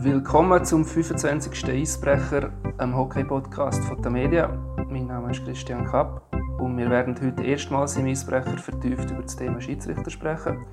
[0.00, 1.70] Willkommen zum 25.
[1.70, 4.46] Eisbrecher, einem Hockey-Podcast von der Media.
[4.88, 6.22] Mein Name ist Christian Kapp
[6.60, 10.64] und wir werden heute erstmals im Eisbrecher vertieft über das Thema Schiedsrichter sprechen.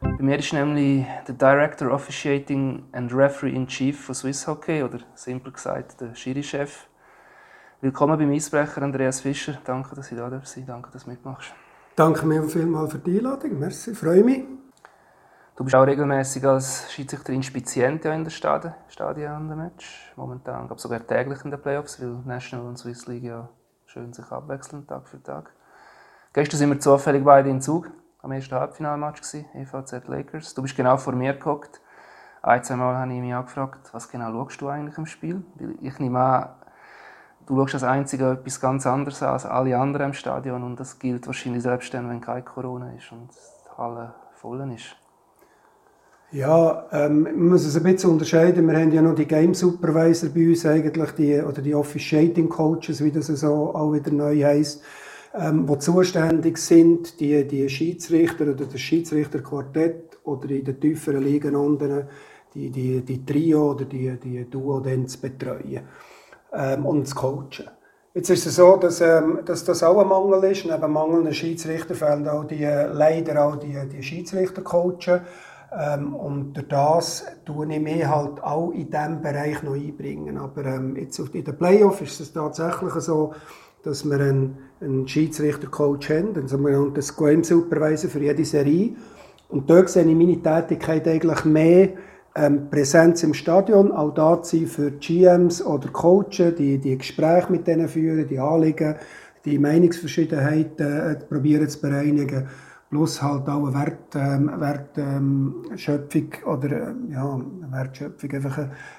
[0.00, 5.00] Bei mir ist nämlich der Director Officiating and Referee in Chief von Swiss Hockey oder
[5.16, 6.86] simpel gesagt der Schiri-Chef.
[7.80, 9.58] Willkommen beim Eisbrecher, Andreas Fischer.
[9.64, 10.68] Danke, dass Sie da sind.
[10.68, 11.52] Danke, dass du mitmachst.
[11.96, 13.58] Danke mir vielmals für die Einladung.
[13.58, 14.61] Merci, freue mich.
[15.62, 20.12] Du bist auch regelmäßig als Schiedsrichter Inspizient in der Stadion, Stadion dem Match.
[20.16, 23.48] Momentan, glaube sogar täglich in den Playoffs, weil National und Swiss League ja
[23.86, 25.52] schön sich abwechseln, Tag für Tag.
[26.32, 27.88] Gestern sind wir zufällig beide in Zug
[28.22, 29.20] am ersten Halbfinalmatch
[29.54, 30.52] EVZ Lakers.
[30.52, 31.80] Du bist genau vor mir gehockt.
[32.42, 35.44] Ein, zwei Mal habe ich mich angefragt, was genau schaust du eigentlich im Spiel?
[35.54, 36.48] Weil ich nehme an,
[37.46, 41.24] du schaust als Einziger etwas ganz anderes als alle anderen im Stadion und das gilt
[41.28, 44.96] wahrscheinlich selbst dann, wenn kein Corona ist und die Halle voll ist.
[46.32, 48.66] Ja, ähm, man muss es ein bisschen unterscheiden.
[48.66, 53.04] Wir haben ja noch die Game Supervisor bei uns eigentlich, die, oder die Officiating Coaches,
[53.04, 54.82] wie das so auch wieder neu heisst,
[55.38, 61.54] ähm, die zuständig sind, die, die Schiedsrichter oder das Schiedsrichterquartett oder in den tieferen Ligen
[61.54, 62.04] unten,
[62.54, 65.80] die, die, die Trio oder die, die Duo dann zu betreuen
[66.54, 67.68] ähm, und zu coachen.
[68.14, 70.64] Jetzt ist es so, dass, ähm, dass das auch ein Mangel ist.
[70.64, 75.20] Neben mangelnden Schiedsrichter fehlen auch die, leider auch die, die Schiedsrichter coachen.
[75.78, 80.36] Ähm, und das tue ich mich halt auch in diesem Bereich noch einbringen.
[80.36, 83.32] Aber ähm, jetzt in den Playoffs ist es tatsächlich so,
[83.82, 88.94] dass wir einen, einen Schiedsrichter-Coach haben, einen sogenannten Game Supervisor für jede Serie.
[89.48, 91.88] Und dort sehe ich meine Tätigkeit eigentlich mehr
[92.34, 97.50] ähm, Präsenz im Stadion, auch da zu sein für GMs oder Coaches, die, die Gespräche
[97.50, 98.96] mit denen führen, die Anliegen,
[99.44, 102.48] die Meinungsverschiedenheiten äh, probieren zu bereinigen
[102.92, 107.40] plus halt auch eine Wert, ähm, Wertschöpfung ähm, oder äh, ja,
[107.70, 108.58] Wertschöpfung, einfach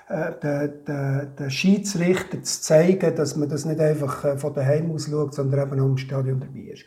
[0.09, 4.89] äh, den, den, den Schiedsrichter zu zeigen, dass man das nicht einfach äh, von daheim
[4.89, 6.85] aus schaut, sondern eben auch im Stadion dabei ist.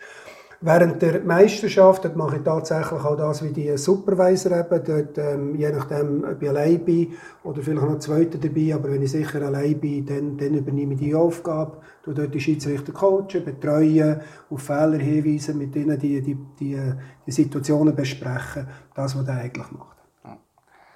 [0.61, 5.55] Während der Meisterschaft dort mache ich tatsächlich auch das wie die Supervisor eben, dort, ähm,
[5.55, 7.12] je nachdem, ob ich allein bin
[7.44, 11.00] oder vielleicht noch Zweiter dabei, aber wenn ich sicher allein bin, dann, dann übernehme ich
[11.00, 16.39] die Aufgabe, du dort die Schiedsrichter coachen, betreuen, auf Fehler hinweisen, mit ihnen die, die,
[16.59, 16.93] die,
[17.27, 19.97] die Situationen besprechen, das, was er eigentlich macht.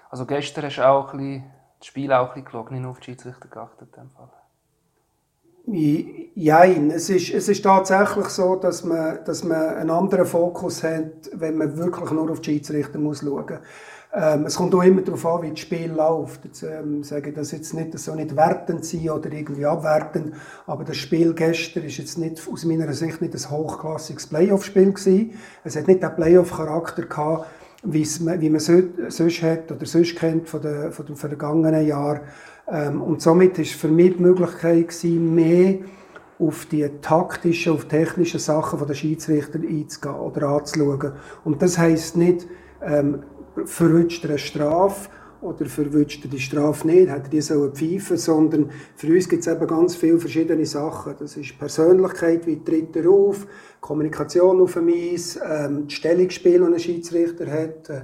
[0.09, 1.45] Also gestern hast du auch ein bisschen,
[1.79, 4.40] das Spiel auch ein bisschen geschaut, nicht auf die Schiedsrichter geachtet in dem Fall.
[5.73, 11.31] Nein, es ist, es ist tatsächlich so, dass man, dass man einen anderen Fokus hat,
[11.33, 13.59] wenn man wirklich nur auf die Schiedsrichter muss schauen muss.
[14.13, 16.45] Ähm, es kommt auch immer darauf an, wie das Spiel läuft.
[16.45, 20.35] Jetzt, ähm, sage das jetzt nicht, das soll nicht wertend sein oder irgendwie abwertend,
[20.67, 25.35] aber das Spiel gestern ist jetzt nicht, aus meiner Sicht nicht ein hochklassiges Playoff-Spiel gewesen.
[25.63, 27.47] Es hat nicht den Playoff-Charakter gehabt,
[27.83, 32.21] wie man, sonst hat oder sonst kennt von den, von den vergangenen Jahren.
[32.71, 35.79] Ähm, und somit ist für mich die Möglichkeit gewesen, mehr
[36.39, 41.13] auf die taktischen, auf technischen Sachen der Schiedsrichter einzugehen oder anzuschauen.
[41.45, 42.47] Und das heisst nicht,
[42.83, 43.23] ähm,
[43.65, 45.11] verwünscht er eine Strafe
[45.43, 49.47] oder verwünscht er die Strafe nicht, hat er die so pfeifen, sondern für uns gibt
[49.47, 51.15] es eben ganz viele verschiedene Sachen.
[51.19, 53.47] Das ist Persönlichkeit, wie tritt er auf,
[53.81, 58.03] Kommunikation auf dem Eis, ähm, das Stellungsspiel, das ein Schiedsrichter hat, äh,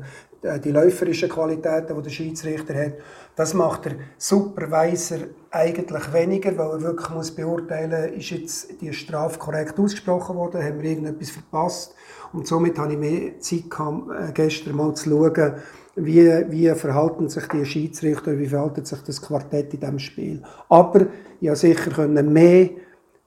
[0.64, 2.92] die läuferischen Qualitäten, die der Schiedsrichter hat.
[3.34, 5.18] Das macht der Supervisor
[5.50, 10.62] eigentlich weniger, weil er wirklich muss beurteilen muss, ist jetzt die Strafe korrekt ausgesprochen worden,
[10.62, 11.94] haben wir irgendetwas verpasst.
[12.32, 15.54] Und somit habe ich mehr Zeit gehabt, äh, gestern mal zu schauen,
[15.96, 20.42] wie, wie verhalten sich die Schiedsrichter, wie verhalten sich das Quartett in diesem Spiel.
[20.68, 21.06] Aber
[21.40, 22.70] ich konnte sicher mehr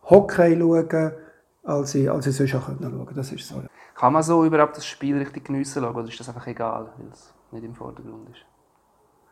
[0.04, 1.12] Hockey schauen,
[1.64, 3.14] als ich, als ich sonst auch schauen konnte.
[3.16, 3.62] Das ist so.
[4.00, 7.34] Kann man so überhaupt das Spiel richtig geniessen oder ist das einfach egal, weil es
[7.52, 8.46] nicht im Vordergrund ist?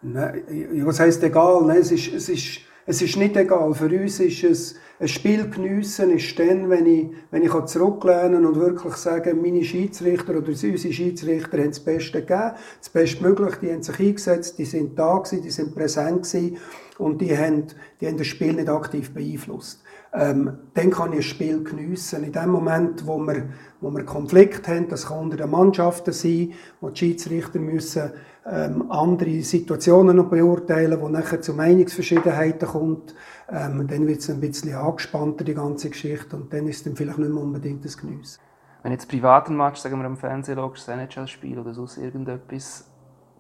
[0.01, 0.44] Nein,
[0.83, 1.63] was heisst egal?
[1.63, 3.73] Nein, es, ist, es, ist, es ist nicht egal.
[3.73, 8.59] Für uns ist es, ein Spiel geniessen ist dann, wenn ich, wenn ich zurücklehnen und
[8.59, 13.83] wirklich sagen, meine Schiedsrichter oder unsere Schiedsrichter haben das Beste gegeben, das Bestmögliche, die haben
[13.83, 16.57] sich eingesetzt, die sind da gewesen, die sind präsent gewesen
[16.97, 17.68] und die haben,
[18.01, 19.81] die haben das Spiel nicht aktiv beeinflusst
[20.18, 22.24] ähm, dann kann ich ein Spiel geniessen.
[22.24, 23.50] In dem Moment, wo wir,
[23.81, 28.12] wo wir Konflikt haben, das kann unter den Mannschaften sein, wo die Schiedsrichter müssen
[28.50, 33.14] ähm, andere Situationen noch beurteilen, wo nachher zu Meinungsverschiedenheiten kommt,
[33.50, 36.96] ähm, dann wird es ein bisschen angespannter, die ganze Geschichte, und dann ist es dann
[36.96, 38.40] vielleicht nicht mehr unbedingt das Genuss.
[38.84, 42.90] Wenn jetzt privaten Match, sagen wir am Fernsehen schaust, ein NHL-Spiel oder sonst irgendetwas,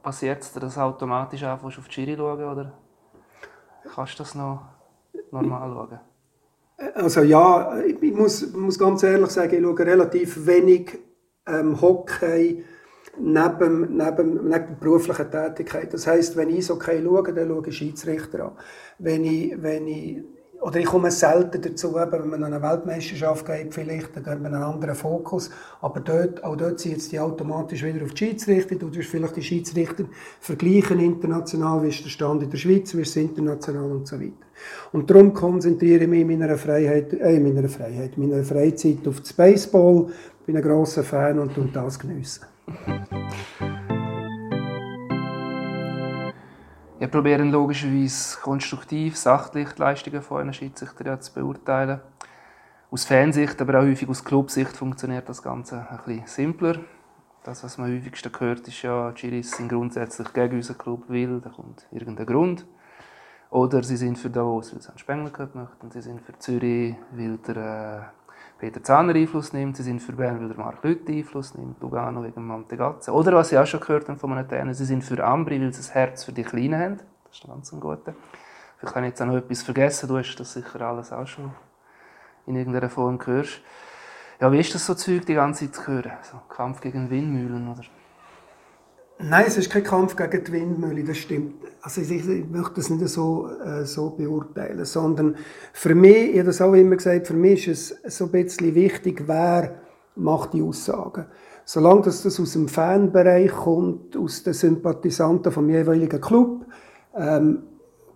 [0.03, 2.73] passiert es dir, automatisch anfängst auf die Schiri schauen, oder
[3.95, 4.61] kannst du das noch
[5.31, 6.16] normal schauen?
[6.77, 10.99] Also ja, ich muss, muss ganz ehrlich sagen, ich schaue relativ wenig
[11.47, 12.63] ähm, Hockey
[13.19, 15.91] neben, neben, neben beruflicher Tätigkeit.
[15.91, 18.57] Das heisst, wenn ich okay schaue, dann schaue ich Schiedsrichter an.
[18.99, 20.23] Wenn ich, wenn ich
[20.61, 24.41] oder ich komme selten dazu, eben, wenn man an eine Weltmeisterschaft geht, vielleicht, dann hat
[24.41, 25.51] man einen anderen Fokus.
[25.81, 28.75] Aber dort, auch dort zieht es die automatisch wieder auf die Schiedsrichter.
[28.75, 30.05] Du tust vielleicht die Schiedsrichter
[30.39, 34.19] vergleichen international, wie ist der Stand in der Schweiz, wie ist es international und so
[34.19, 34.33] weiter.
[34.91, 39.07] Und darum konzentriere ich mich in meiner Freiheit, äh, in meiner Freiheit, in meiner Freizeit
[39.07, 40.07] auf das Baseball.
[40.45, 42.45] Bin ein grosser Fan und tue das geniessen.
[46.99, 51.99] Wir probieren logischerweise konstruktiv, sachlich die Leistungen von einem Schiedsrichter zu beurteilen.
[52.89, 56.79] Aus Fansicht, aber auch häufig aus Clubsicht funktioniert das Ganze ein bisschen simpler.
[57.43, 61.39] Das, was man häufigsten hört, ist ja, die Giris sind grundsätzlich gegen unseren Club, weil
[61.39, 62.65] da kommt irgendein Grund.
[63.51, 65.91] Oder sie sind für Davos, weil sie einen Spengler möchten.
[65.91, 68.16] Sie sind für Zürich, weil der äh,
[68.59, 69.77] Peter Zahner Einfluss nimmt.
[69.77, 71.79] Sie sind für Bern, weil der Mark Lüthi Einfluss nimmt.
[71.81, 73.11] Lugano wegen Mantegazza.
[73.11, 75.71] Oder was ich auch schon gehört habe von einem Trainer, sie sind für Ambri, weil
[75.73, 76.97] sie das Herz für die Kleinen haben.
[77.25, 78.15] Das ist ein ganz guter.
[78.77, 80.07] Vielleicht habe ich jetzt auch noch etwas vergessen.
[80.07, 81.51] Du hast das sicher alles auch schon
[82.45, 83.61] in irgendeiner Form gehört.
[84.39, 86.11] Ja, wie ist das so Zeug die ganze Zeit zu hören?
[86.21, 87.81] So Kampf gegen Windmühlen oder?
[89.19, 91.55] Nein, es ist kein Kampf gegen die Windmühle, das stimmt.
[91.81, 95.35] Also ich, ich möchte das nicht so, äh, so beurteilen, sondern
[95.73, 98.75] für mich, ich habe das auch immer gesagt, für mich ist es so ein bisschen
[98.75, 99.81] wichtig, wer
[100.15, 101.25] macht die Aussagen.
[101.65, 106.65] Solange das, aus dem Fanbereich kommt, aus den Sympathisanten vom jeweiligen Club,
[107.15, 107.63] ähm,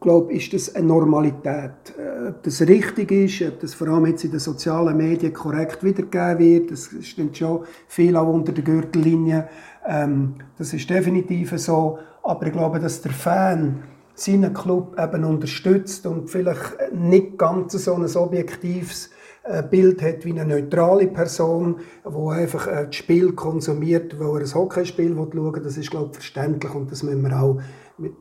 [0.02, 1.94] glaube ist das eine Normalität.
[1.98, 5.84] Äh, ob das richtig ist, ob das vor allem jetzt in den sozialen Medien korrekt
[5.84, 9.48] wiedergegeben wird, das stimmt schon viel auch unter der Gürtellinie.
[9.88, 12.00] Ähm, das ist definitiv so.
[12.24, 13.84] Aber ich glaube, dass der Fan
[14.14, 19.10] seinen Club eben unterstützt und vielleicht nicht ganz so ein objektives
[19.44, 24.48] äh, Bild hat wie eine neutrale Person, die einfach äh, das Spiel konsumiert, weil er
[24.48, 25.62] ein Hockeyspiel schauen will.
[25.64, 27.60] Das ist, glaube ich, verständlich und das müssen wir auch,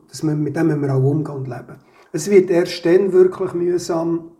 [0.09, 1.75] das müssen, mit dem müssen wir auch umgehen und leben.
[2.11, 4.31] Es wird erst dann wirklich mühsam,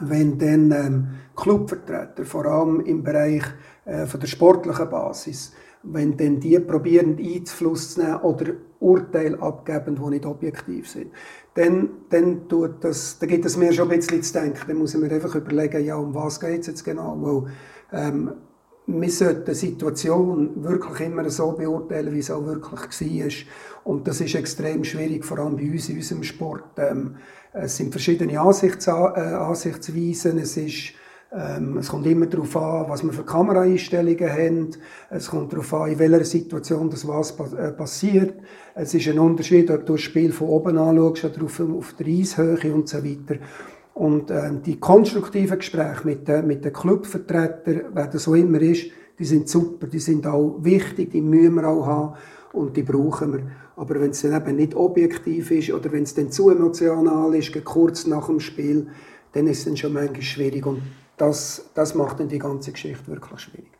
[0.00, 3.42] wenn dann ähm, Clubvertreter, vor allem im Bereich
[3.86, 5.52] äh, von der sportlichen Basis,
[5.92, 11.12] wenn dann die probieren Einfluss zu nehmen oder Urteile abgeben, die nicht objektiv sind,
[11.54, 14.60] dann, dann, tut das, dann gibt es mir schon ein bisschen zu denken.
[14.66, 17.16] Dann muss ich mir einfach überlegen, ja, um was geht es jetzt genau?
[17.20, 17.52] Weil,
[17.92, 18.32] ähm,
[18.88, 23.44] wir sollten die Situation wirklich immer so beurteilen, wie es auch wirklich
[23.84, 23.92] war.
[23.92, 26.78] Und das ist extrem schwierig, vor allem bei uns in unserem Sport.
[26.78, 27.16] Ähm,
[27.52, 30.38] es sind verschiedene Ansichts, äh, Ansichtsweisen.
[30.38, 30.92] Es ist
[31.32, 34.70] ähm, es kommt immer darauf an, was wir für Kameraeinstellungen haben.
[35.10, 38.34] Es kommt darauf an, in welcher Situation das was äh, passiert.
[38.74, 42.06] Es ist ein Unterschied, ob du das Spiel von oben anschaust oder auf, auf der
[42.06, 43.40] Eishöhe und so weiter.
[43.94, 48.90] Und äh, die konstruktiven Gespräche mit den, mit den Clubvertretern, wer das so immer ist,
[49.18, 52.14] die sind super, die sind auch wichtig, die müssen wir auch haben
[52.52, 53.42] und die brauchen wir.
[53.74, 57.52] Aber wenn es dann eben nicht objektiv ist oder wenn es dann zu emotional ist,
[57.64, 58.88] kurz nach dem Spiel,
[59.32, 60.64] dann ist es dann schon manchmal schwierig.
[60.66, 60.82] Und
[61.16, 63.72] das, das macht dann die ganze Geschichte wirklich schwierig.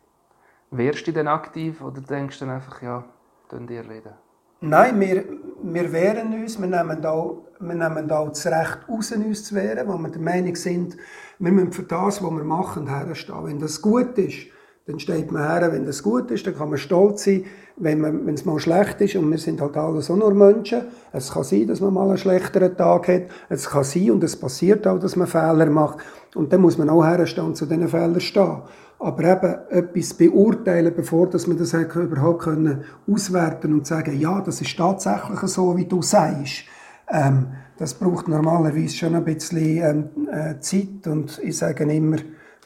[0.71, 3.05] Wärst du denn aktiv oder denkst du dann einfach, ja,
[3.49, 4.13] dann dir reden?
[4.59, 5.23] Nein, wir,
[5.61, 7.29] wir wehren uns, wir nehmen, da,
[7.59, 10.97] wir nehmen da das Recht raus, uns zu wehren, weil wir der Meinung sind,
[11.37, 13.45] wir müssen für das, was wir machen, herstehen.
[13.45, 14.47] Wenn das gut ist,
[14.87, 17.43] dann steht man her, wenn das gut ist, dann kann man stolz sein,
[17.75, 20.83] wenn, man, wenn es mal schlecht ist, und wir sind halt alle so nur Menschen,
[21.11, 24.37] es kann sein, dass man mal einen schlechteren Tag hat, es kann sein, und es
[24.37, 25.97] passiert auch, dass man Fehler macht,
[26.35, 28.61] und dann muss man auch herstehen und zu diesen Fehlern stehen.
[28.99, 34.61] Aber eben etwas beurteilen, bevor dass man das überhaupt können auswerten und sagen, ja, das
[34.61, 36.63] ist tatsächlich so, wie du sagst.
[37.11, 37.47] Ähm,
[37.77, 41.05] das braucht normalerweise schon ein bisschen ähm, äh, Zeit.
[41.05, 42.17] Und ich sage immer,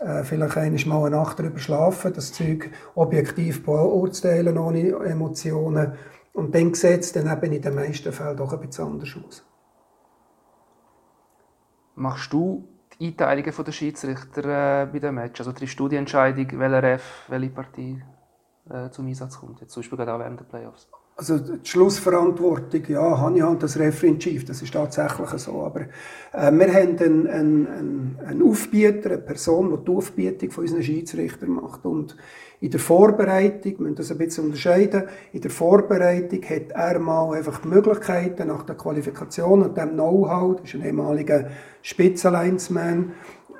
[0.01, 5.93] äh, vielleicht einmal mal eine Nacht darüber schlafen, das Zeug objektiv beurteilen, ohne Emotionen.
[6.33, 9.45] Und dann sieht es dann eben in den meisten Fällen doch ein bisschen anders aus.
[11.95, 12.67] Machst du
[12.99, 18.01] die Einteilungen der Schiedsrichter äh, bei dem Match, also die Studienentscheidung, welcher Ref, welche Partie
[18.69, 20.89] äh, zum Einsatz kommt, jetzt zum Beispiel gerade auch während der Playoffs?
[21.15, 25.61] Also die Schlussverantwortung, ja, habe ich halt das Referee Chief, das ist tatsächlich so.
[25.61, 30.81] Aber äh, wir haben einen, einen, einen Aufbieter, eine Person, die die Aufbietung von unseren
[30.81, 31.85] Schiedsrichtern macht.
[31.85, 32.15] Und
[32.61, 35.03] in der Vorbereitung, wir müssen das ein bisschen unterscheiden,
[35.33, 40.57] in der Vorbereitung hat er mal einfach die Möglichkeiten nach der Qualifikation und dem Know-how,
[40.57, 41.49] das ist ein ehemaliger
[41.81, 43.13] Spitzenlinesman,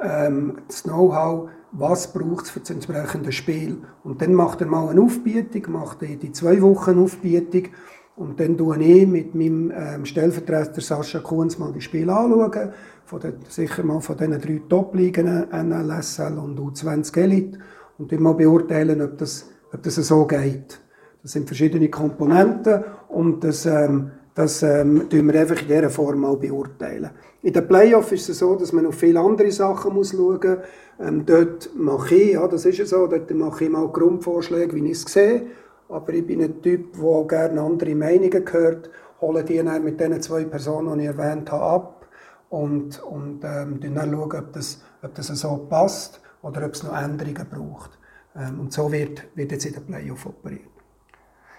[0.04, 3.78] ähm, das Know-how, was braucht es für das entsprechende Spiel.
[4.04, 7.70] Und dann macht er mal eine Aufbietung, macht er die zwei Wochen Aufbietung
[8.16, 12.72] und dann schaue ich mit meinem ähm, Stellvertreter Sascha Kunz mal die Spiele anschauen,
[13.06, 17.60] von den, sicher mal von diesen drei Top-Ligen, NLSL und U20 Elite,
[17.98, 20.82] und dann mal beurteilen, ob das, ob das so geht.
[21.24, 26.38] Das sind verschiedene Komponenten und das, ähm, das ähm, wir einfach in dieser Form auch
[26.38, 27.10] beurteilen.
[27.42, 30.58] In den Playoffs ist es so, dass man auf viele andere Sachen muss schauen muss.
[31.00, 35.04] Ähm, dort mache ich, ja, das ist so, dort mache ich mal Grundvorschläge, wie ich
[35.04, 35.48] es sehe.
[35.90, 40.00] Aber ich bin ein Typ, der auch gerne andere Meinungen hört, hole die dann mit
[40.00, 42.08] den zwei Personen, die ich erwähnt habe, ab
[42.50, 46.98] und, und ähm, dann schauen, ob das, ob das so passt oder ob es noch
[46.98, 47.98] Änderungen braucht.
[48.36, 50.70] Ähm, und so wird, wird jetzt in der Playoff operiert.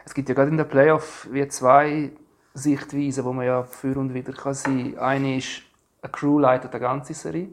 [0.05, 2.13] Es gibt ja gerade in der Playoff wie zwei
[2.55, 4.99] Sichtweisen, wo man ja für und wieder kann sein.
[4.99, 5.63] Eine ist,
[6.03, 7.49] eine Crew leitet eine ganze Serie.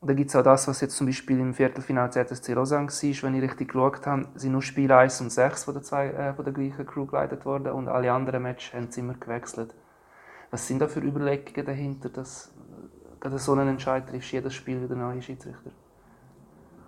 [0.00, 3.22] Und dann gibt es auch das, was jetzt zum Beispiel im Viertelfinale ZSC Lausanne war,
[3.22, 6.32] wenn ich richtig geschaut habe, sind nur Spiele 1 und 6 von der, zwei, äh,
[6.32, 9.74] von der gleichen Crew geleitet worden und alle anderen Matches haben sie immer gewechselt.
[10.50, 12.50] Was sind da für Überlegungen dahinter, dass
[13.20, 15.70] gerade so einen Entscheid trifft, jedes Spiel wieder neue Schiedsrichter?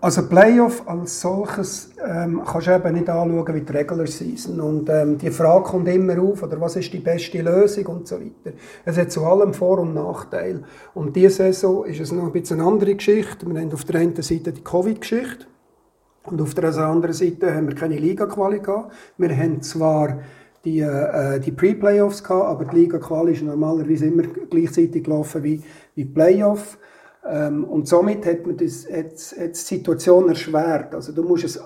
[0.03, 4.61] Also Playoff als solches ähm, kannst du eben nicht anschauen wie die Regular Season.
[4.61, 8.17] Und ähm, die Frage kommt immer auf, oder was ist die beste Lösung und so
[8.17, 8.57] weiter.
[8.85, 10.65] Es hat zu allem Vor- und Nachteil.
[10.95, 13.47] Und diese Saison ist es noch ein bisschen eine andere Geschichte.
[13.47, 15.47] Wir haben auf der einen Seite die Covid-Geschichte
[16.25, 18.93] und auf der anderen Seite haben wir keine Liga-Quali gehabt.
[19.19, 20.19] Wir haben zwar
[20.65, 25.63] die, äh, die Pre-Playoffs gehabt, aber die Liga-Quali ist normalerweise immer gleichzeitig gelaufen wie,
[25.95, 26.77] wie Playoff.
[26.77, 26.91] Ähm,
[27.25, 30.93] und somit hat man das, hat, hat die Situation erschwert.
[30.95, 31.61] Also du musst es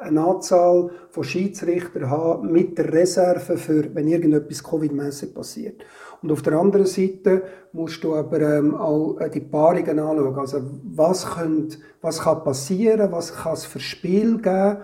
[0.00, 5.84] eine Anzahl von Schiedsrichtern haben mit der Reserve für, wenn irgendetwas Covid-mäßig passiert.
[6.22, 7.42] Und auf der anderen Seite
[7.72, 10.38] musst du aber ähm, auch äh, die Paarungen anschauen.
[10.38, 14.78] Also was, könnt, was kann passieren, was kann es für Spiel geben,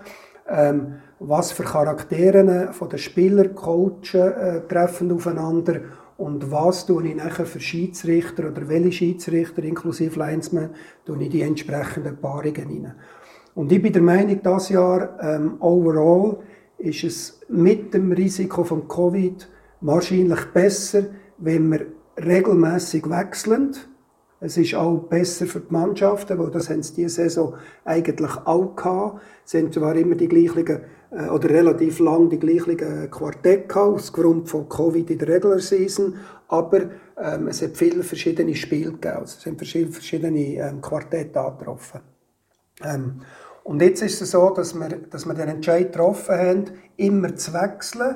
[0.49, 5.81] ähm, was für Charaktere von den Spielern, Coachen äh, treffen aufeinander
[6.19, 10.71] und was tue ich nachher für Schiedsrichter oder welche Schiedsrichter, inklusive Linesman,
[11.05, 12.95] tue ich die entsprechenden Paarungen rein.
[13.55, 16.39] Und ich bin der Meinung, dieses Jahr, ähm, overall,
[16.77, 19.47] ist es mit dem Risiko von Covid
[19.79, 21.05] wahrscheinlich besser,
[21.37, 21.85] wenn wir
[22.17, 23.75] regelmäßig wechseln.
[24.41, 28.75] Es ist auch besser für die Mannschaften, weil das haben sie diese Saison eigentlich auch
[28.75, 29.21] gehabt.
[29.45, 34.69] Sie haben zwar immer die gleichen oder relativ lang die gleichen Quartette gehabt, aufgrund von
[34.69, 36.15] Covid in der Regular Season,
[36.47, 41.39] aber ähm, es hat viele verschiedene Spiele gegeben, also es sind verschiedene, verschiedene ähm, Quartette
[41.39, 42.01] angetroffen.
[42.83, 43.21] Ähm,
[43.63, 46.65] und jetzt ist es so, dass wir, dass wir den Entscheid getroffen haben,
[46.97, 48.15] immer zu wechseln,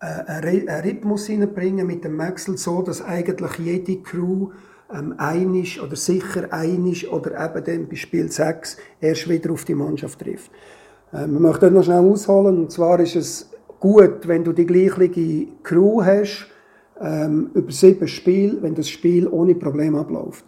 [0.00, 4.52] äh, einen Rhythmus hineinbringen mit dem Wechsel, so dass eigentlich jede Crew
[4.92, 9.74] ähm, einisch oder sicher einisch oder eben dann bei Spiel 6 erst wieder auf die
[9.74, 10.50] Mannschaft trifft.
[11.12, 12.58] Äh, man möchte noch schnell ausholen.
[12.58, 16.46] Und zwar ist es gut, wenn du die gleiche Crew hast,
[17.00, 20.44] ähm, über sieben Spiele, wenn das Spiel ohne Probleme abläuft.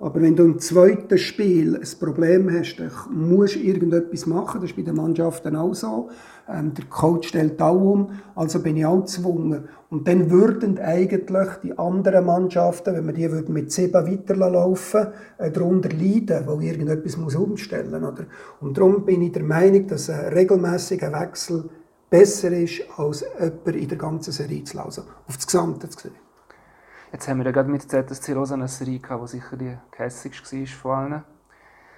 [0.00, 4.62] Aber wenn du im zweiten Spiel ein Problem hast, dann musst du irgendetwas machen.
[4.62, 6.08] Das ist bei den Mannschaften auch so.
[6.48, 9.68] Ähm, der Coach stellt auch um, also bin ich auch gezwungen.
[9.90, 15.50] Und dann würden eigentlich die anderen Mannschaften, wenn wir die würden mit sieben weiterlaufen, äh,
[15.50, 18.20] darunter leiden, weil irgendetwas muss umstellen muss.
[18.60, 21.68] Und darum bin ich der Meinung, dass ein regelmäßiger Wechsel
[22.08, 25.04] besser ist, als jemand in der ganzen Serie zu laufen.
[25.28, 26.29] Auf das Gesamte zu sehen.
[27.12, 30.60] Jetzt haben wir ja gerade mit ZSC Rosa eine Serie gehabt, die sicher die gehässigste
[30.60, 31.24] war von allen.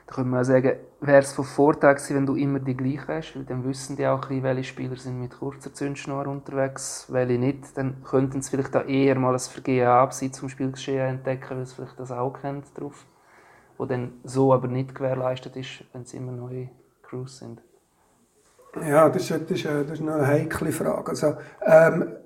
[0.07, 3.37] Da könnte man sagen, wäre es von Vorteil gewesen, wenn du immer die gleiche hast,
[3.37, 7.77] weil dann wissen die auch welche Spieler sind mit kurzer Zündschnur unterwegs, welche nicht.
[7.77, 11.75] Dann könnten sie vielleicht auch eher mal ein Vergehen abseits zum Spielgeschehen entdecken, weil sie
[11.75, 13.05] vielleicht das auch kennt drauf.
[13.77, 16.71] Wo dann so aber nicht gewährleistet ist, wenn es immer neue
[17.03, 17.61] Crews sind.
[18.81, 21.11] Ja, das ist, das ist, das ist eine heikle Frage.
[21.11, 22.17] Also, ähm,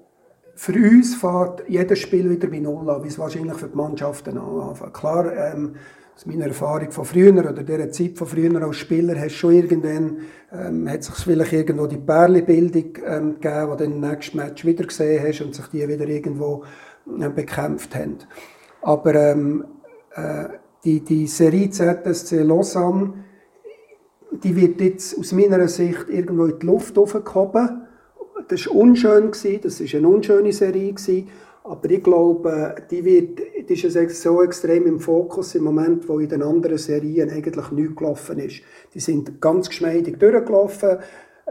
[0.57, 4.39] für uns fährt jedes Spiel wieder bei Null an, wie es wahrscheinlich für die Mannschaften
[4.39, 4.95] anfängt.
[4.95, 5.75] Klar, ähm,
[6.17, 10.21] aus meiner Erfahrung von früher oder dieser Zeit von früher als Spieler hast schon irgendwann,
[10.51, 14.85] ähm, hat sich vielleicht irgendwo die Perlebildung ähm, gegeben, die dann im nächsten Match wieder
[14.85, 16.65] gesehen hast und sich die wieder irgendwo
[17.21, 18.17] äh, bekämpft haben.
[18.81, 19.67] Aber ähm,
[20.15, 20.47] äh,
[20.83, 23.13] die, die Serie ZSC Lausanne,
[24.31, 27.86] die wird jetzt aus meiner Sicht irgendwo in die Luft aufgehoben
[28.49, 29.45] das war unschön, das
[29.81, 30.95] war eine unschöne Serie,
[31.65, 36.29] aber ich glaube, die, wird, die ist so extrem im Fokus im Moment, wo in
[36.29, 38.63] den anderen Serien eigentlich nichts gelaufen ist.
[38.95, 40.99] Die sind ganz geschmeidig durchgelaufen,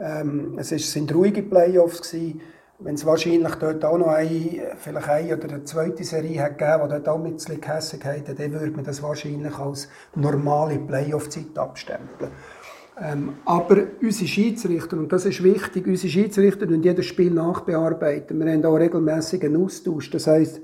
[0.02, 2.42] ähm, es sind ruhige Playoffs gewesen.
[2.80, 6.84] Wenn es wahrscheinlich dort auch noch eine, vielleicht eine oder eine zweite Serie hat gegeben,
[6.84, 12.32] die dort auch mit Hässig hätte, dann würde man das wahrscheinlich als normale Playoff-Zeit abstempeln.
[13.02, 18.40] Ähm, aber unsere Schiedsrichter, und das ist wichtig, unsere Schiedsrichter und jedes Spiel nachbearbeiten.
[18.40, 20.10] Wir haben auch regelmäßig einen Austausch.
[20.12, 20.62] Das heisst,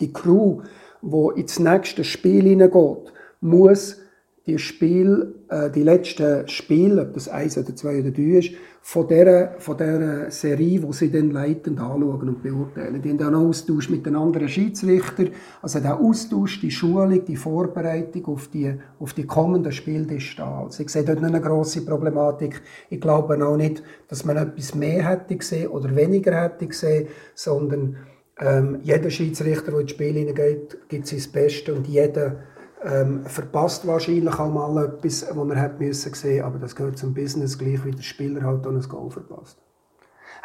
[0.00, 0.62] die Crew,
[1.00, 4.00] die ins nächste Spiel hineingeht, muss
[4.46, 8.50] die Spiel, äh, die letzten Spiele, ob das eins oder zwei oder drei ist,
[8.82, 13.00] von dieser, von dieser Serie, die sie dann leitend anschauen und beurteilen.
[13.00, 15.30] Die haben dann einen Austausch mit den anderen Schiedsrichtern.
[15.62, 20.64] Also der Austausch, die Schulung, die Vorbereitung auf die, auf die kommenden Spiele, ist da.
[20.64, 22.60] Also ich sehe dort nicht eine grosse Problematik.
[22.90, 27.96] Ich glaube auch nicht, dass man etwas mehr hätte gesehen oder weniger hätte gesehen, sondern
[28.38, 32.36] ähm, jeder Schiedsrichter, der ins Spiel hineingeht, gibt sein Bestes und jeder
[32.84, 37.14] ähm, verpasst wahrscheinlich auch mal etwas, was er hätte müssen sehen, aber das gehört zum
[37.14, 39.58] Business, gleich wie der Spieler halt auch ein Goal verpasst.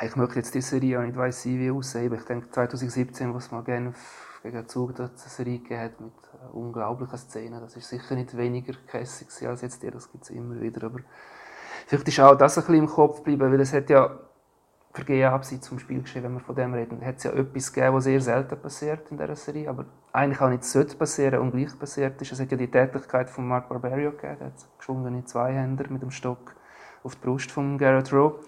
[0.02, 3.66] Ich möchte jetzt die Serie auch nicht weiss, wie aussehen, ich denke 2017, was man
[3.66, 3.94] gerne
[4.42, 8.74] gegen Zug eine Serie gegeben hat mit äh, unglaublichen Szenen, das ist sicher nicht weniger
[8.88, 11.00] kässig als jetzt die, das gibt es immer wieder, aber
[11.88, 14.18] vielleicht ist auch das ein bisschen im Kopf geblieben, weil es hat ja
[14.92, 18.06] Vergehen abseits vom Spielgeschehen, wenn wir von dem reden, hat es ja etwas gegeben, was
[18.06, 22.20] sehr selten passiert in dieser Serie, aber eigentlich auch nicht sollte passieren und gleich passiert
[22.22, 22.32] ist.
[22.32, 26.10] Es hat ja die Tätigkeit von Mark Barberio gegeben, der hat geschwungene Zweihänder mit dem
[26.10, 26.56] Stock
[27.04, 28.40] auf die Brust von Garrett Rowe.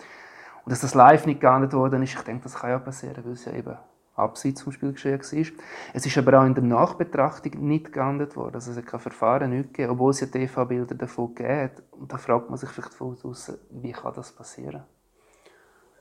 [0.63, 3.33] Und dass das live nicht geahndet worden ist, ich denke, das kann ja passieren, weil
[3.33, 3.77] es ja eben
[4.15, 5.63] abseits vom Spielgeschehen war.
[5.93, 8.55] Es ist aber auch in der Nachbetrachtung nicht geahndet worden.
[8.55, 11.83] Also es hat kein Verfahren nicht gegeben, obwohl es ja TV-Bilder davon gegeben hat.
[11.91, 14.83] Und da fragt man sich vielleicht von außen, wie kann das passieren?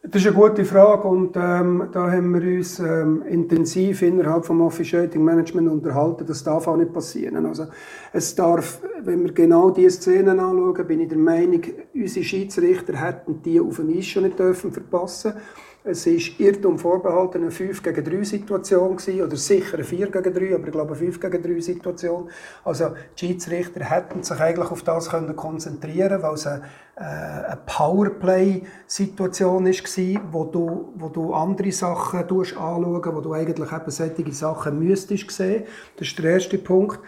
[0.02, 4.62] Das ist eine gute Frage und ähm, da haben wir uns ähm, intensiv innerhalb vom
[4.62, 6.24] Office Rating Management unterhalten.
[6.26, 7.44] Das darf auch nicht passieren.
[7.44, 7.66] Also
[8.10, 11.60] es darf, wenn wir genau diese Szenen anschauen, bin ich der Meinung,
[11.94, 15.34] unsere Schiedsrichter hätten die auf dem Eis schon nicht dürfen verpassen
[15.82, 20.34] es war Irrtum vorbehalten, eine 5 gegen 3 Situation gewesen, oder sicher eine 4 gegen
[20.34, 22.28] 3, aber ich glaube eine 5 gegen 3 Situation.
[22.64, 26.62] Also die Schiedsrichter hätten sich eigentlich auf das können konzentrieren weil es eine,
[26.96, 33.90] äh, eine Powerplay-Situation war, wo du, wo du andere Sachen anschauen wo du eigentlich eben
[33.90, 35.64] solche Sachen müsstest sehen.
[35.96, 37.00] Das ist der erste Punkt.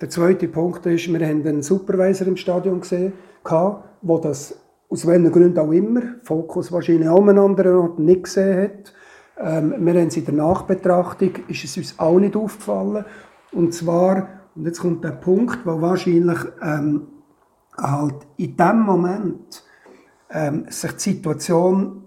[0.00, 3.14] Der zweite Punkt ist, wir haben einen Supervisor im Stadion gesehen,
[3.48, 3.82] der
[4.20, 4.54] das
[4.88, 8.92] aus welchen Gründen auch immer, Fokus wahrscheinlich auch an anderen Orten nicht gesehen hat.
[9.40, 13.04] Ähm, wir haben es in der Nachbetrachtung, ist es uns auch nicht aufgefallen.
[13.52, 17.08] Und zwar, und jetzt kommt der Punkt, wo wahrscheinlich ähm,
[17.76, 19.64] halt in dem Moment
[20.30, 22.04] ähm, sich die Situation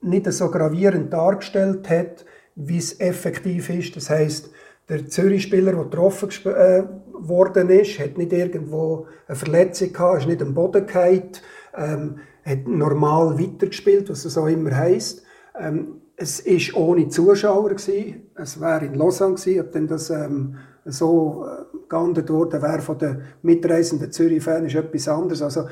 [0.00, 3.96] nicht so gravierend dargestellt hat, wie es effektiv ist.
[3.96, 4.50] Das heißt,
[4.88, 10.42] der Zürich-Spieler, der getroffen äh, worden ist, hat nicht irgendwo eine Verletzung gehabt, ist nicht
[10.42, 11.30] am Boden gefallen,
[11.78, 15.22] ähm, hat normal weitergespielt, was das auch immer heisst.
[15.58, 18.22] Ähm, es war ohne Zuschauer gewesen.
[18.34, 19.60] Es wäre in Lausanne gewesen.
[19.60, 25.08] Ob denn das ähm, so äh, geahndet worden wäre von den mitreisenden Zürich-Fans, ist etwas
[25.08, 25.42] anderes.
[25.42, 25.68] Also,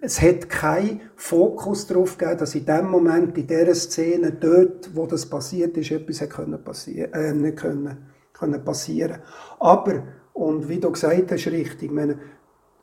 [0.00, 5.06] es hat keinen Fokus darauf gegeben, dass in dem Moment, in dieser Szene, dort, wo
[5.06, 9.18] das passiert ist, etwas hat können passieren, äh, nicht können, können passieren.
[9.58, 12.18] Aber, und wie du gesagt hast, richtig, meine,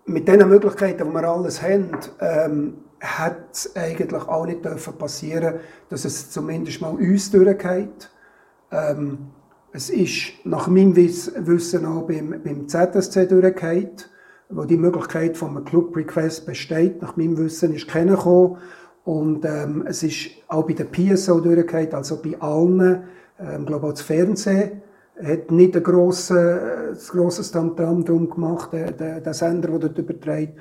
[0.06, 5.56] mit den Möglichkeiten, die wir alles haben, ähm, hat es eigentlich auch nicht dürfen passieren,
[5.90, 8.10] dass es zumindest mal uns durchgeht.
[8.72, 9.30] Ähm,
[9.72, 14.10] es ist nach meinem Wissen auch beim, beim ZSC durchgeht,
[14.50, 17.02] wo die Möglichkeit von einem Club Request besteht.
[17.02, 18.58] Nach meinem Wissen ist keiner gekommen.
[19.04, 23.04] Und ähm, es ist auch bei der PSO durchgeht, also bei allen,
[23.38, 24.84] ähm, glaube auch das Fernsehen
[25.22, 30.60] hat nicht ein grosses, grosses Tamtam drum gemacht, der, der, der Sender, der dort überträgt.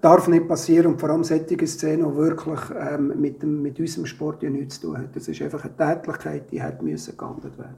[0.00, 4.06] Darf nicht passieren und vor allem solche Szenen, die wirklich ähm, mit, dem, mit unserem
[4.06, 5.10] Sport ja nichts zu tun haben.
[5.12, 7.76] Das ist einfach eine Tätigkeit, die hätte müssen geahndet werden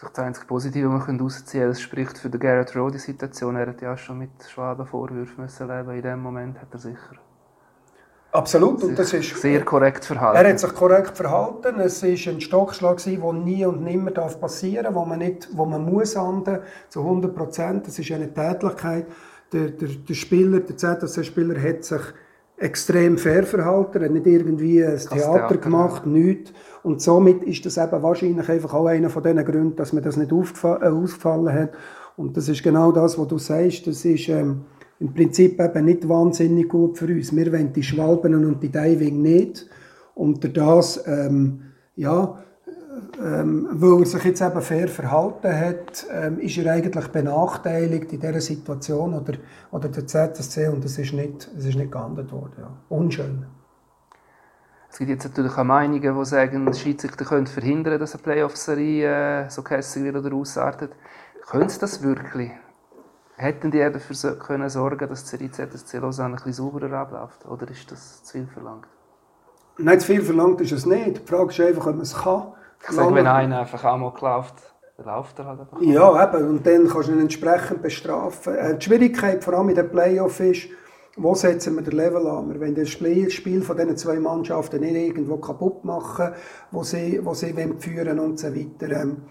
[0.00, 2.98] das, das einzige Positive, was man herausziehen kann, es spricht für die Garrett Rowe die
[2.98, 3.56] Situation.
[3.56, 5.90] Er hat ja schon mit Schwaben Vorwürfen müssen leben.
[5.90, 7.16] In dem Moment hat er sicher
[8.36, 8.82] Absolut.
[8.82, 10.44] Und das ist, sehr korrekt verhalten.
[10.44, 11.80] Er hat sich korrekt verhalten.
[11.80, 15.84] Es war ein Stockschlag, der nie und nimmer passieren darf, wo man, nicht, wo man
[15.84, 17.86] muss handeln zu 100 Prozent.
[17.86, 19.06] Das ist eine Tätigkeit.
[19.52, 22.02] Der, der, der Spieler, der ZSC-Spieler hat sich
[22.58, 26.12] extrem fair verhalten, er hat nicht irgendwie ein Theater, Theater gemacht, ja.
[26.12, 26.52] nichts.
[26.82, 30.16] Und somit ist das eben wahrscheinlich einfach auch einer von diesen Gründen, dass mir das
[30.16, 31.70] nicht aufgefallen hat.
[32.16, 33.86] Und das ist genau das, was du sagst.
[33.86, 34.62] Das ist, ähm,
[34.98, 37.34] im Prinzip eben nicht wahnsinnig gut für uns.
[37.34, 39.68] Wir wollen die Schwalben und die Diving nicht.
[40.14, 41.62] Und das, ähm,
[41.94, 42.38] ja,
[43.22, 48.20] ähm, weil er sich jetzt eben fair verhalten hat, ähm, ist er eigentlich benachteiligt in
[48.20, 49.34] dieser Situation oder,
[49.70, 52.54] oder der ZSC und es ist nicht, es ist nicht geahndet worden.
[52.58, 52.70] Ja.
[52.88, 53.46] Unschön.
[54.90, 59.44] Es gibt jetzt natürlich auch Meinungen, die sagen, die Schiedsrichter können verhindern, dass eine Playoff-Serie
[59.44, 60.92] äh, so kässig wird oder ausartet.
[61.46, 62.50] Können sie das wirklich?
[63.38, 67.44] Hätten die dafür können sorgen dass die ZSC Lausanne ein bisschen sauberer abläuft?
[67.46, 68.86] Oder ist das zu viel verlangt?
[69.78, 71.18] Nein, zu viel verlangt ist es nicht.
[71.18, 72.52] Die Frage ist einfach, ob man es kann.
[72.82, 74.54] Ich sage, wenn einer einfach einmal läuft.
[74.96, 75.80] Dann läuft er halt einfach.
[75.82, 76.48] Ja, eben.
[76.48, 78.54] Und dann kannst du ihn entsprechend bestrafen.
[78.54, 80.68] Äh, die Schwierigkeit, vor allem in den Playoff, ist,
[81.18, 82.58] wo setzen wir den Level an?
[82.58, 86.32] Wollen das Spiel von diesen zwei Mannschaften nicht irgendwo kaputt machen,
[86.70, 89.02] wo sie, wo sie führen und so weiter.
[89.02, 89.22] Ähm,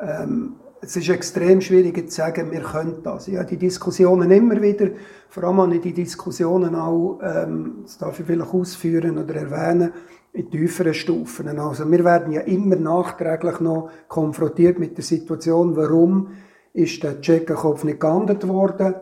[0.00, 3.26] ähm, es ist extrem schwierig zu sagen, wir können das.
[3.26, 4.90] Ja, die Diskussionen immer wieder,
[5.28, 9.92] vor allem auch die Diskussionen auch, ähm, das darf ich vielleicht ausführen oder erwähnen,
[10.32, 11.48] in tieferen Stufen.
[11.58, 16.28] Also wir werden ja immer nachträglich noch konfrontiert mit der Situation, warum
[16.72, 18.94] ist der Tschechenkopf nicht geahndet worden,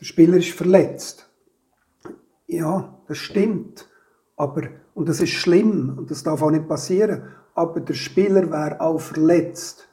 [0.00, 1.28] der Spieler ist verletzt.
[2.46, 3.88] Ja, das stimmt.
[4.36, 4.62] Aber,
[4.94, 7.22] und das ist schlimm und das darf auch nicht passieren.
[7.54, 9.86] Aber der Spieler wäre auch verletzt,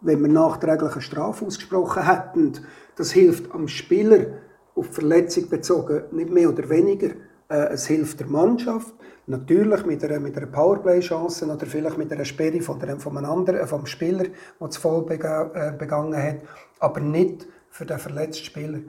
[0.00, 2.52] wenn wir nachträglich eine Strafe ausgesprochen hätten.
[2.96, 4.26] Das hilft am Spieler
[4.74, 7.08] auf Verletzung bezogen nicht mehr oder weniger.
[7.48, 8.94] Äh, es hilft der Mannschaft,
[9.26, 13.30] natürlich mit einer, mit einer Powerplay-Chance oder vielleicht mit einer Sperre von, der, von einem
[13.30, 14.24] anderen, vom Spieler,
[14.60, 16.38] der zu voll äh, begangen hat,
[16.78, 18.80] aber nicht für den verletzten Spieler.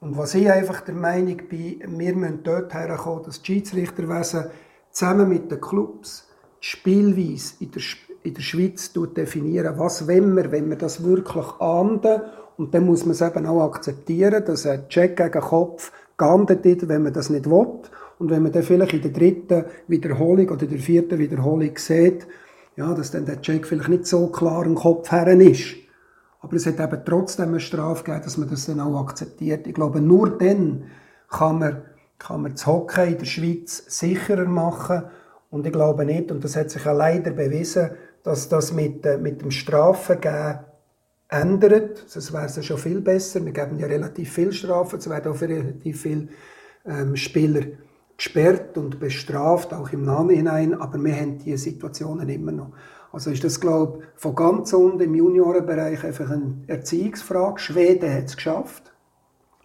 [0.00, 4.46] Und was ich einfach der Meinung bin, wir müssen dort herkommen, dass die Schiedsrichterwesen
[4.90, 6.28] zusammen mit den Clubs
[6.62, 7.82] die Spielweise in der,
[8.22, 9.78] in der Schweiz definieren.
[9.78, 12.22] Was wollen wir, wenn wir das wirklich ahnden?
[12.56, 16.88] Und dann muss man es eben auch akzeptieren, dass ein Check gegen Kopf geahndet ist,
[16.88, 17.80] wenn man das nicht will.
[18.18, 22.26] Und wenn man dann vielleicht in der dritten Wiederholung oder der vierten Wiederholung sieht,
[22.76, 25.76] ja, dass dann der Check vielleicht nicht so klar im Kopf her ist.
[26.40, 29.66] Aber es hat eben trotzdem eine Strafe gegeben, dass man das dann auch akzeptiert.
[29.66, 30.84] Ich glaube, nur dann
[31.28, 31.82] kann man,
[32.18, 35.04] kann man das Hockey in der Schweiz sicherer machen.
[35.50, 37.90] Und ich glaube nicht, und das hat sich ja leider bewiesen,
[38.28, 40.58] dass das mit, äh, mit dem Strafengeben
[41.28, 42.04] ändert.
[42.06, 43.42] Sonst wäre es schon viel besser.
[43.42, 46.28] Wir geben ja relativ viel Strafen, es werden auch relativ viele
[46.84, 47.62] ähm, Spieler
[48.18, 52.72] gesperrt und bestraft, auch im Namen hinein, aber wir haben diese Situationen immer noch.
[53.12, 57.60] Also ist das, glaube ich, von ganz unten im Juniorenbereich einfach eine Erziehungsfrage.
[57.60, 58.92] Schweden hat es geschafft.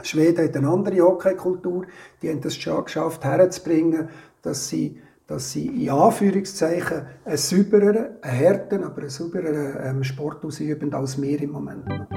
[0.04, 1.86] Schweden hat eine andere Hockeykultur.
[2.22, 4.08] Die haben es schon geschafft, herzubringen,
[4.42, 10.44] dass sie, dass sie in Anführungszeichen einen saubereren, einen härteren, aber einen saubereren ähm, Sport
[10.44, 11.90] ausüben als wir im Moment.
[11.90, 12.08] Du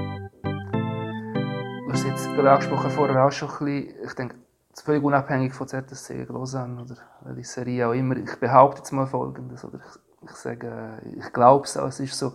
[1.91, 4.35] hast jetzt gerade angesprochen vorher auch schon ein bisschen, ich denke,
[4.83, 8.17] völlig unabhängig von ZSC Lausanne oder welche Serie auch immer.
[8.17, 12.33] Ich behaupte jetzt mal Folgendes, oder ich ich sage, ich glaube es es ist so,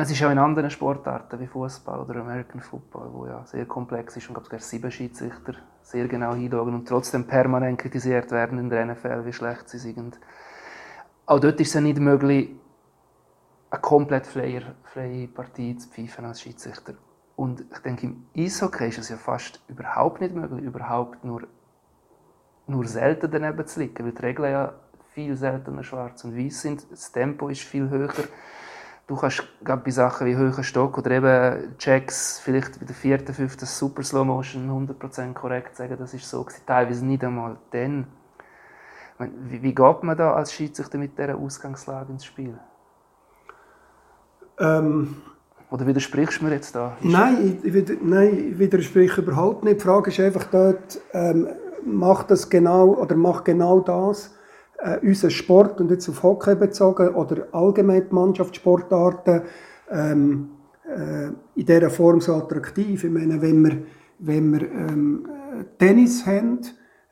[0.00, 4.16] es ist auch in anderen Sportarten wie Fußball oder American Football, wo ja sehr komplex
[4.16, 8.86] ist und sogar sieben Schiedsrichter sehr genau hinschauen und trotzdem permanent kritisiert werden in der
[8.86, 10.18] NFL, wie schlecht sie sind.
[11.26, 12.50] Auch dort ist es ja nicht möglich,
[13.70, 16.94] eine komplett freie, freie Partie zu pfeifen als Schiedsrichter.
[17.36, 21.42] Und ich denke, im Eishockey ist es ja fast überhaupt nicht möglich, überhaupt nur,
[22.66, 24.74] nur selten daneben zu liegen, weil die Regeln ja
[25.14, 26.90] viel seltener schwarz und weiß sind.
[26.90, 28.12] Das Tempo ist viel höher.
[29.06, 33.34] Du kannst gerade bei Sachen wie höherer Stock oder eben Checks, vielleicht bei der vierten,
[33.34, 36.62] fünften Super Slow Motion 100% korrekt sagen, das ist so gewesen.
[36.66, 38.06] Teilweise nicht einmal dann.
[39.18, 42.58] Wie, wie geht man da als Schiedsrichter mit dieser Ausgangslage ins Spiel?
[44.58, 45.16] Ähm,
[45.70, 46.96] oder widersprichst du mir jetzt da?
[47.00, 49.80] Nein ich, ich, nein, ich widerspreche überhaupt nicht.
[49.80, 51.48] Die Frage ist einfach dort, ähm,
[51.84, 54.34] macht das genau oder macht genau das,
[54.82, 59.42] äh, unseren Sport und jetzt auf Hockey bezogen oder allgemein die Mannschaftssportarten
[59.90, 60.50] ähm,
[60.84, 63.04] äh, in dieser Form so attraktiv.
[63.04, 63.78] Ich meine, wenn wir,
[64.18, 65.28] wenn wir ähm,
[65.78, 66.60] Tennis haben,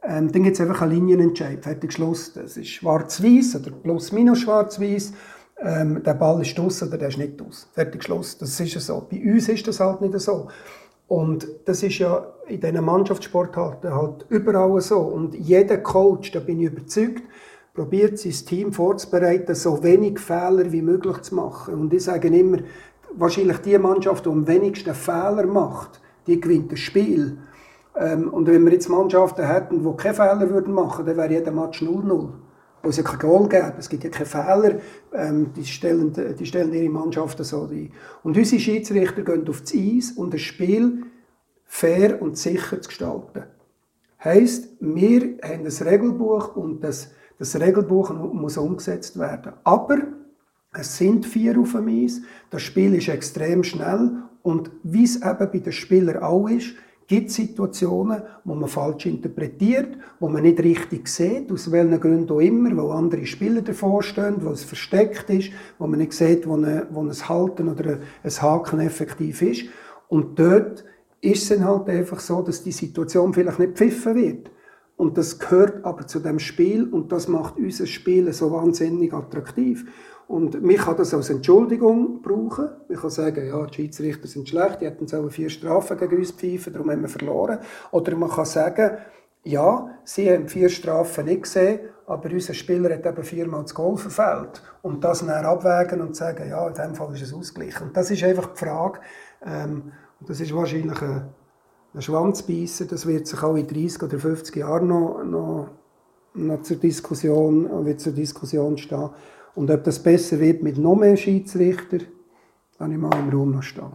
[0.03, 2.33] ähm, dann gibt es einfach einen Linienentscheid, fertig Schluss.
[2.33, 5.13] Das ist schwarz-weiß oder plus-minus schwarz-weiß.
[5.63, 7.69] Ähm, der Ball ist aus oder der ist nicht aus.
[7.75, 8.39] Fertig Schluss.
[8.39, 9.07] Das ist ja so.
[9.11, 10.49] Bei uns ist das halt nicht so.
[11.07, 15.01] Und das ist ja in diesen Mannschaftssportarten halt überall so.
[15.01, 17.23] Und jeder Coach, da bin ich überzeugt,
[17.75, 21.75] probiert sein Team vorzubereiten, so wenig Fehler wie möglich zu machen.
[21.75, 22.59] Und ich sage immer,
[23.15, 27.39] wahrscheinlich die Mannschaft, die am wenigsten Fehler macht, die gewinnt das Spiel.
[27.97, 31.53] Ähm, und wenn wir jetzt Mannschaften hätten, die keine Fehler würden machen, dann wäre jeder
[31.53, 32.29] Match 0-0.
[32.83, 34.81] Wo es ja kein Goal gäbe, es gibt ja keine Fehler,
[35.13, 37.93] ähm, die, stellen, die stellen ihre Mannschaften so ein.
[38.23, 41.05] Und unsere Schiedsrichter gehen auf das Eis, um das Spiel
[41.67, 43.45] fair und sicher zu gestalten.
[44.25, 49.55] Heißt, wir haben ein Regelbuch und das das Regelbuch muss umgesetzt werden.
[49.65, 49.97] Aber
[50.75, 52.21] es sind vier auf dem Eis.
[52.51, 54.13] Das Spiel ist extrem schnell.
[54.43, 56.75] Und wie es eben bei den Spielern auch ist,
[57.07, 62.31] gibt es Situationen, wo man falsch interpretiert, wo man nicht richtig sieht, aus welchen Gründen
[62.31, 66.47] auch immer, wo andere Spieler davor stehen, wo es versteckt ist, wo man nicht sieht,
[66.47, 69.65] wo, eine, wo ein Halten oder ein Haken effektiv ist.
[70.09, 70.85] Und dort
[71.23, 74.51] ist es dann halt einfach so, dass die Situation vielleicht nicht pfiffen wird.
[75.01, 79.87] Und das gehört aber zu dem Spiel und das macht unser Spiel so wahnsinnig attraktiv.
[80.29, 82.69] Und mich kann das als Entschuldigung brauchen.
[82.87, 86.33] Ich kann sagen, ja, die Schiedsrichter sind schlecht, die hätten so vier Strafen gegen uns
[86.33, 87.61] pfeifen, darum haben wir verloren.
[87.93, 88.99] Oder man kann sagen,
[89.43, 93.97] ja, sie haben vier Strafen nicht gesehen, aber unser Spieler hat eben viermal das Goal
[93.97, 94.61] verfehlt.
[94.83, 97.85] Und das dann abwägen und sagen, ja, in dem Fall ist es ausgeglichen.
[97.85, 99.01] Und das ist einfach die Frage,
[99.47, 101.31] ähm, und das ist wahrscheinlich ein,
[101.93, 105.69] ein Schwanzbeissen, das wird sich auch in 30 oder 50 Jahren noch, noch,
[106.35, 109.11] noch zur Diskussion, wird zur Diskussion stehen
[109.55, 113.93] und ob das besser wird mit noch mehr Schiedsrichter, ich mal im Raum noch stehen.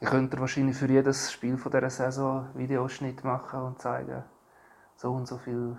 [0.00, 4.24] Ich könnte wahrscheinlich für jedes Spiel von dieser Saison Videoschnitt machen und zeigen,
[4.96, 5.78] so und so viel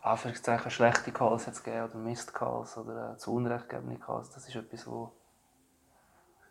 [0.00, 4.30] Anführungszeichen schlechte Calls jetzt gegeben oder Mist Calls oder äh, zu Unrecht gegebene Calls.
[4.30, 5.12] Das ist etwas, wo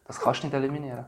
[0.05, 1.07] das kannst du nicht eliminieren.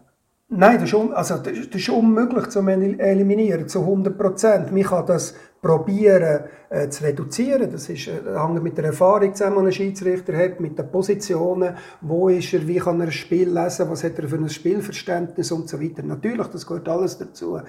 [0.52, 4.72] Nein, das ist, un also, das ist unmöglich zu eliminieren, zu 100 Prozent.
[4.72, 7.72] Man kann das probieren äh, zu reduzieren.
[7.72, 11.76] Das ist, äh, hängt mit der Erfahrung zusammen, die ein Schiedsrichter hat, mit den Positionen,
[12.02, 15.52] wo ist er, wie kann er ein Spiel lesen, was hat er für ein Spielverständnis
[15.52, 16.02] und so weiter.
[16.02, 17.62] Natürlich, das gehört alles dazu.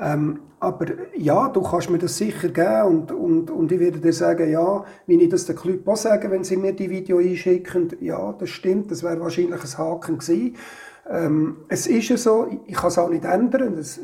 [0.00, 4.12] Ähm, aber ja, du kannst mir das sicher geben und, und, und ich würde dir
[4.12, 7.92] sagen, ja, wie ich das den Club auch sagen, wenn sie mir die Video einschicken,
[8.00, 10.56] ja, das stimmt, das wäre wahrscheinlich ein Haken gewesen.
[11.08, 13.76] Ähm, es ist ja so, ich kann es auch nicht ändern.
[13.76, 14.00] Das,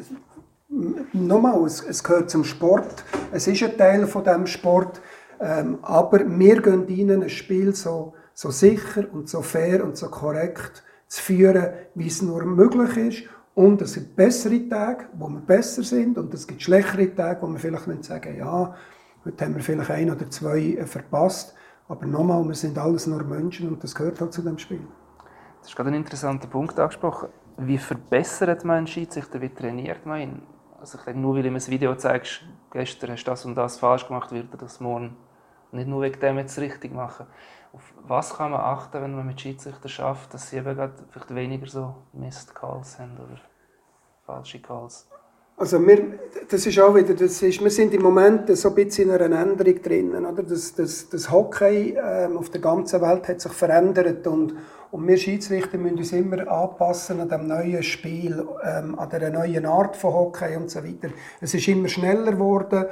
[1.13, 3.05] nochmal, es, es, gehört zum Sport.
[3.33, 5.01] Es ist ein Teil von dem Sport.
[5.41, 10.09] Ähm, aber wir gehen ihnen ein Spiel so, so sicher und so fair und so
[10.09, 13.23] korrekt zu führen, wie es nur möglich ist.
[13.55, 17.49] Und es gibt bessere Tage, wo wir besser sind, und es gibt schlechtere Tage, wo
[17.49, 18.75] wir vielleicht sagen ja,
[19.25, 21.55] heute haben wir vielleicht ein oder zwei äh, verpasst.
[21.89, 24.81] Aber nochmal, wir sind alles nur Menschen und das gehört halt zu dem Spiel.
[25.61, 27.29] Das ist gerade ein interessanter Punkt angesprochen.
[27.57, 29.41] Wie verbessert man einen Schiedsrichter?
[29.41, 30.43] Wie trainiert man ihn?
[30.81, 32.43] Also ich denke, nur weil du ihm ein Video zeigst,
[32.73, 35.17] gestern hast du das und das falsch gemacht, wird er das morgen
[35.73, 37.27] nicht nur wegen dem jetzt richtig machen.
[37.73, 41.35] Auf was kann man achten, wenn man mit Schiedsrichtern schafft, dass sie eben gerade vielleicht
[41.35, 43.39] weniger so Mist-Calls haben oder
[44.25, 45.09] falsche Calls?
[45.61, 46.19] Also wir,
[46.49, 49.43] das ist auch wieder, das ist, wir sind im Moment so ein bisschen in einer
[49.43, 50.25] Änderung drinnen.
[50.25, 50.43] Oder?
[50.43, 54.55] Das, das, das Hockey ähm, auf der ganzen Welt hat sich verändert und,
[54.91, 59.67] und wir Schiedsrichter müssen uns immer anpassen an dem neuen Spiel, ähm, an der neuen
[59.67, 61.13] Art von Hockey und so weiter.
[61.43, 62.87] Es ist immer schneller geworden.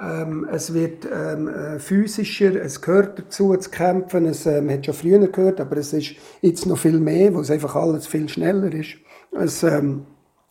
[0.00, 4.24] Ähm, es wird ähm, äh, physischer, es gehört dazu zu kämpfen.
[4.24, 7.50] Es ähm, hat schon früher gehört, aber es ist jetzt noch viel mehr, wo es
[7.50, 8.96] einfach alles viel schneller ist.
[9.38, 10.06] Es, ähm,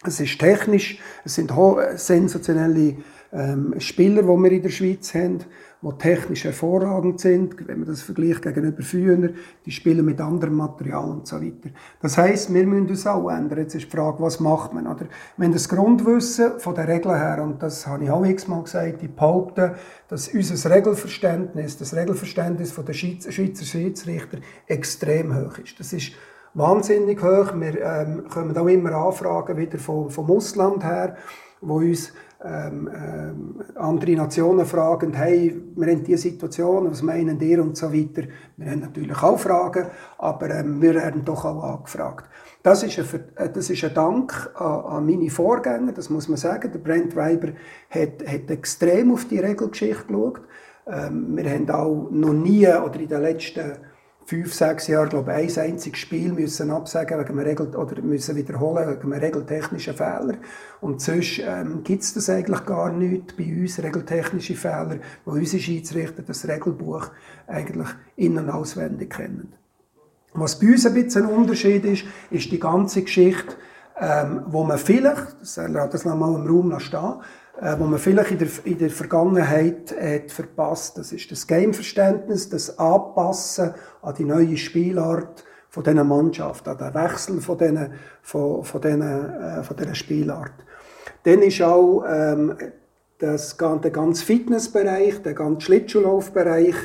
[0.08, 1.52] es ist technisch, es sind
[1.96, 2.96] sensationelle
[3.36, 5.40] ähm, Spieler, die wir in der Schweiz haben,
[5.82, 9.34] die technisch hervorragend sind, wenn man das vergleicht gegenüber früher,
[9.66, 11.70] die spielen mit anderem Material und so weiter.
[12.02, 13.60] Das heißt, wir müssen uns auch ändern.
[13.60, 14.88] Jetzt ist die Frage, was macht man?
[14.88, 15.06] Oder
[15.38, 19.12] wenn das Grundwissen von der Regeln her, und das habe ich auch x-mal gesagt, ich
[19.12, 19.76] behaupte,
[20.08, 24.38] dass unser Regelverständnis, das Regelverständnis von der Schweizer Schiedsrichter
[24.68, 25.80] extrem hoch ist.
[25.80, 26.14] Das ist
[26.56, 27.54] wahnsinnig hoch.
[27.56, 31.16] Wir ähm, kommen auch immer Anfragen wieder vom, vom Ausland her,
[31.62, 32.12] wo uns
[32.44, 37.92] ähm, ähm, andere Nationen fragen, hey, wir haben diese Situation, was meinen ihr und so
[37.92, 38.28] weiter.
[38.58, 39.88] Wir haben natürlich auch Fragen,
[40.18, 42.30] aber ähm, wir werden doch auch angefragt.
[42.62, 46.38] Das ist ein, äh, das ist ein Dank an, an, meine Vorgänger, das muss man
[46.38, 46.72] sagen.
[46.72, 47.50] Der Brent Weiber
[47.90, 50.42] hat, hat extrem auf die Regelgeschichte geschaut.
[50.88, 53.74] Ähm, wir haben auch noch nie oder in den letzten
[54.26, 58.36] fünf, sechs Jahre, glaube ich, ein einziges Spiel müssen absagen wegen einem Regel oder müssen
[58.36, 60.36] wiederholen wegen einem regeltechnischen Fehler.
[60.82, 65.62] Und sonst ähm, gibt es das eigentlich gar nicht bei uns, regeltechnische Fehler, wo unsere
[65.62, 67.12] Schiedsrichter das Regelbuch
[67.46, 69.54] eigentlich in- und auswendig kennen.
[70.34, 73.56] Was bei uns ein bisschen ein Unterschied ist, ist die ganze Geschichte,
[73.98, 77.22] ähm, wo man vielleicht, das lasse das mal im Raum stehen,
[77.62, 80.98] äh, wo man vielleicht in der, in der Vergangenheit hat verpasst.
[80.98, 86.94] Das ist das Gameverständnis, das Anpassen an die neue Spielart von dieser Mannschaft, an den
[86.94, 87.90] Wechsel von dieser,
[88.22, 90.54] von, von dieser, äh, von dieser Spielart.
[91.24, 92.56] Dann ist auch ähm,
[93.18, 96.76] das, der ganze Fitnessbereich, der ganze Schlittschuhlaufbereich,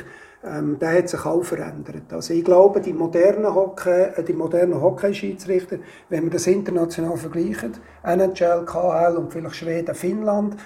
[0.43, 2.11] ähm, der hat sich auch verändert.
[2.11, 5.77] Also ich glaube, die modernen Hockey, äh, die Hockeyschiedsrichter,
[6.09, 7.73] wenn wir das international vergleichen,
[8.03, 10.57] NHL, KHL und vielleicht Schweden, Finnland,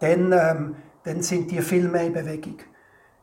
[0.00, 2.58] dann, ähm, dann sind die viel mehr in Bewegung.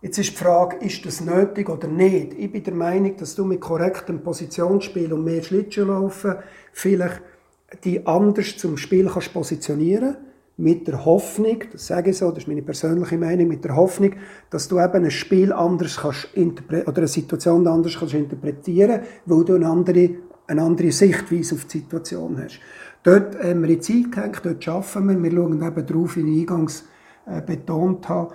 [0.02, 2.34] Jetzt ist die Frage, ist das nötig oder nicht?
[2.38, 6.36] Ich bin der Meinung, dass du mit korrektem Positionsspiel und mehr Schlittschuhlaufen
[6.74, 7.22] vielleicht
[7.84, 12.40] die anders zum Spiel kannst positionieren kannst mit der Hoffnung, das sage ich so, das
[12.40, 14.14] ist meine persönliche Meinung, mit der Hoffnung,
[14.50, 19.56] dass du eben ein Spiel anders kannst oder eine Situation anders kannst interpretieren, weil du
[19.56, 20.12] eine andere,
[20.48, 22.60] eine andere Sichtweise auf die Situation hast.
[23.04, 26.50] Dort haben wir in Zeit gehängt, dort arbeiten wir, wir schauen eben darauf, wie ich
[26.50, 26.86] eingangs
[27.26, 28.34] äh, betont habe,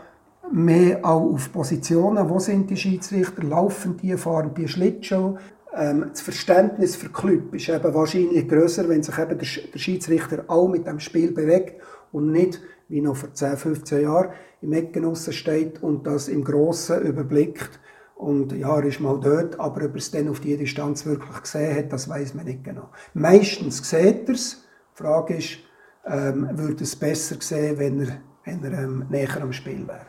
[0.53, 5.37] mehr auch auf Positionen, wo sind die Schiedsrichter, laufen die, fahren die Schlittschuh.
[5.75, 10.69] Ähm, das Verständnis für Club ist eben wahrscheinlich größer, wenn sich eben der Schiedsrichter auch
[10.69, 11.81] mit dem Spiel bewegt
[12.13, 17.03] und nicht, wie noch vor 10, 15 Jahren, im Ecken steht und das im Grossen
[17.03, 17.81] überblickt.
[18.17, 21.41] Und ja, er ist mal dort, aber ob er es dann auf die Distanz wirklich
[21.41, 22.91] gesehen hat, das weiß man nicht genau.
[23.15, 24.65] Meistens sieht er es.
[24.93, 25.59] Die Frage ist,
[26.07, 30.07] ähm, würde es besser sehen, wenn er, wenn er ähm, näher am Spiel wäre.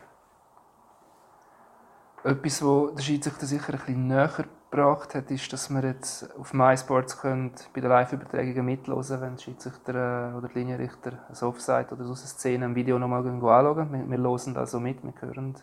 [2.24, 6.54] Etwas, was der Schiedsrichter sicher ein bisschen näher gebracht hat, ist, dass wir jetzt auf
[6.54, 11.88] MySports können, bei den Live-Übertragungen mithören wenn der Schiedsrichter äh, oder der Linienrichter ein Offside
[11.92, 13.92] oder so eine Szene im Video nochmal anschauen.
[13.92, 15.56] Wir, wir also mit, wir hören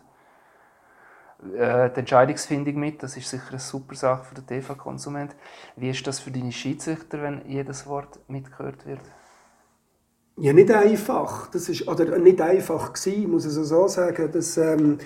[1.56, 3.02] äh, die Entscheidungsfindung mit.
[3.02, 5.34] Das ist sicher eine super Sache für den TV-Konsument.
[5.74, 9.02] Wie ist das für deine Schiedsrichter, wenn jedes Wort mitgehört wird?
[10.36, 11.50] Ja, nicht einfach.
[11.50, 14.30] Das ist, oder nicht einfach gewesen, muss ich so sagen.
[14.32, 14.98] Das, ähm,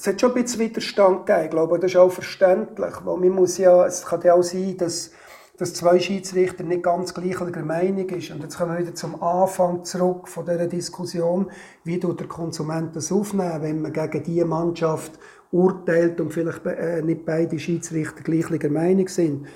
[0.00, 1.44] es hat schon ein bisschen Widerstand gegeben.
[1.44, 2.94] Ich glaube, das ist auch verständlich.
[3.04, 5.10] Weil man muss ja, es kann ja auch sein, dass,
[5.58, 8.30] dass zwei Schiedsrichter nicht ganz gleicher Meinung sind.
[8.30, 11.50] Und jetzt kommen wir wieder zum Anfang zurück von dieser Diskussion.
[11.84, 15.18] Wie der Konsument das aufnehmen, wenn man gegen diese Mannschaft
[15.52, 19.48] urteilt und vielleicht äh, nicht beide Schiedsrichter gleicher Meinung sind?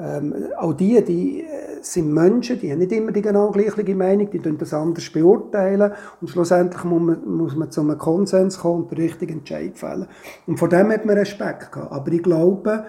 [0.00, 4.30] Ähm, auch die, die äh, sind Menschen, die haben nicht immer die genau gleiche Meinung,
[4.30, 8.92] die das anders beurteilen und schlussendlich muss man, muss man zu einem Konsens kommen und
[8.92, 10.06] den richtigen Entscheid fällen.
[10.46, 11.90] Und vor dem hat man Respekt gehabt.
[11.90, 12.84] Aber ich glaube,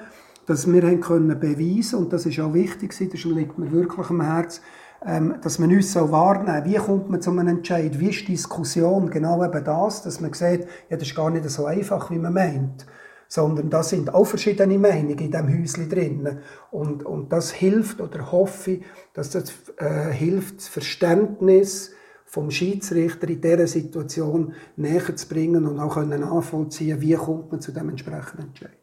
[0.46, 4.22] dass wir haben können beweisen und das ist auch wichtig, das liegt mir wirklich am
[4.22, 4.62] Herzen,
[5.04, 8.34] ähm, dass man uns so wahrnehmen wie kommt man zu einem Entscheid, wie ist die
[8.34, 12.20] Diskussion, genau eben das, dass man sieht, ja, das ist gar nicht so einfach, wie
[12.20, 12.86] man meint
[13.30, 16.40] sondern da sind auch verschiedene Meinungen in diesem Häuschen drin.
[16.72, 21.94] Und, und das hilft oder hoffe ich, dass das äh, hilft, das Verständnis
[22.26, 27.62] vom Schiedsrichter in dieser Situation näher zu bringen und auch können nachvollziehen, wie kommt man
[27.62, 28.78] zu dem entsprechenden Entscheid.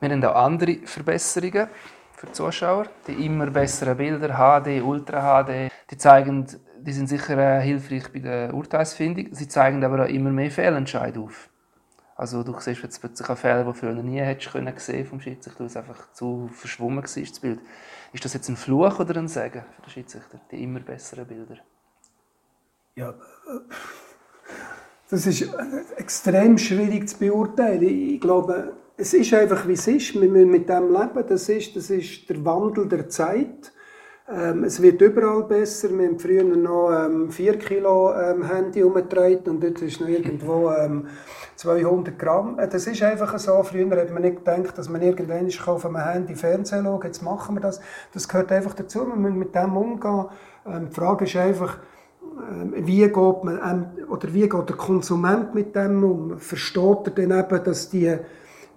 [0.00, 1.68] Wir haben auch andere Verbesserungen
[2.12, 2.86] für die Zuschauer.
[3.06, 6.46] Die immer besseren Bilder, HD, Ultra HD, die zeigen,
[6.80, 9.26] die sind sicher äh, hilfreich bei der Urteilsfindung.
[9.32, 11.50] Sie zeigen aber auch immer mehr Fehlentscheid auf.
[12.18, 15.20] Also du siehst jetzt plötzlich einen Fehler, den du früher nie hättest können sehen vom
[15.20, 17.60] Schiedsrichter, weil es einfach zu verschwommen war, das Bild.
[18.12, 21.58] Ist das jetzt ein Fluch oder ein Segen für den Schiedsrichter, die immer besseren Bilder?
[22.96, 23.14] Ja,
[25.08, 25.48] das ist
[25.96, 27.82] extrem schwierig zu beurteilen.
[27.82, 30.20] Ich glaube, es ist einfach, wie es ist.
[30.20, 31.24] Wir müssen mit dem leben.
[31.28, 33.72] Das ist, das ist der Wandel der Zeit.
[34.28, 35.96] Ähm, es wird überall besser.
[35.96, 40.70] Wir haben früher noch ähm, 4 Kilo ähm, Handy umgetragen und jetzt ist noch irgendwo
[40.72, 41.06] ähm,
[41.58, 42.58] 200 Gramm.
[42.58, 43.62] Äh, das ist einfach so.
[43.64, 47.04] Früher hat man nicht gedacht, dass man irgendwann auf einem Handy Fernsehen schaut.
[47.04, 47.80] Jetzt machen wir das.
[48.14, 49.06] Das gehört einfach dazu.
[49.06, 50.26] Wir müssen mit dem umgehen.
[50.66, 51.78] Ähm, die Frage ist einfach,
[52.22, 56.38] ähm, wie geht, man, ähm, oder wie geht der Konsument mit dem um?
[56.38, 58.16] Versteht er denn eben, dass die,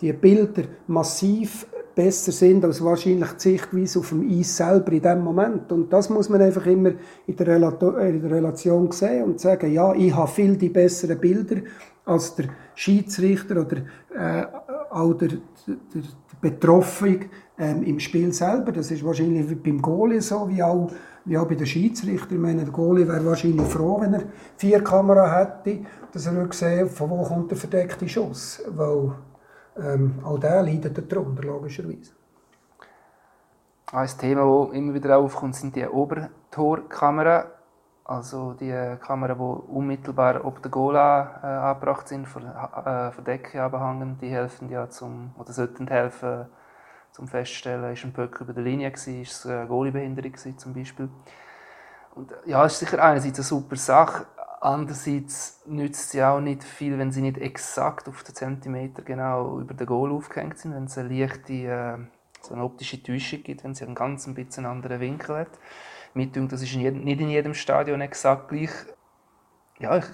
[0.02, 5.24] die Bilder massiv besser sind als wahrscheinlich die Sichtweise auf dem Eis selber in dem
[5.24, 5.72] Moment.
[5.72, 6.92] Und das muss man einfach immer
[7.28, 11.58] in der, in der Relation sehen und sagen, ja, ich habe viel die besseren Bilder
[12.06, 13.78] als der Schiedsrichter oder
[14.16, 14.46] äh,
[14.90, 16.02] auch der, der, der
[16.42, 17.20] Betroffene
[17.58, 18.72] ähm, im Spiel selber.
[18.72, 20.92] Das ist wahrscheinlich beim Goalie so, wie auch,
[21.26, 22.34] wie auch bei den Schiedsrichtern.
[22.34, 24.24] Ich meine, der Goalie wäre wahrscheinlich froh, wenn er
[24.58, 25.32] vier Kameras
[25.64, 28.64] hätte, dass er sehen von wo kommt der verdeckte Schuss.
[28.76, 29.12] Weil
[29.84, 32.12] ähm, auch der leidet darunter, logischerweise.
[33.92, 37.46] Ein Thema, das immer wieder aufkommt, sind die Obertorkameras.
[38.04, 43.62] Also die Kameras, die unmittelbar ob der Goal äh, angebracht sind, von, äh, von Decke
[43.62, 46.48] abhängen, die helfen ja zum, oder sollten helfen,
[47.12, 51.10] zum Feststellen, ist ein Böck über der Linie gewesen, ist es eine Goaliebehinderung zum Beispiel.
[52.16, 54.26] Und ja, ist sicher einerseits eine super Sache,
[54.62, 59.60] andererseits nützt es ja auch nicht viel, wenn sie nicht exakt auf den Zentimeter genau
[59.60, 61.98] über den Goal aufgehängt sind, wenn es eine leichte, äh,
[62.42, 65.60] so eine optische Täuschung gibt, wenn sie einen ganz ein bisschen anderen Winkel hat
[66.14, 68.72] mit das ist in jedem, nicht in jedem Stadion exakt gleich.
[69.80, 70.06] Ja, ich,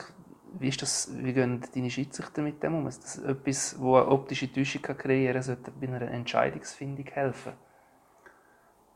[0.59, 2.87] wie, ist das, wie gehen deine Schiedsrichter mit dem um?
[2.87, 7.53] Ist das etwas, das eine optische Täuschung kreieren kann, sollte bei einer Entscheidungsfindung helfen?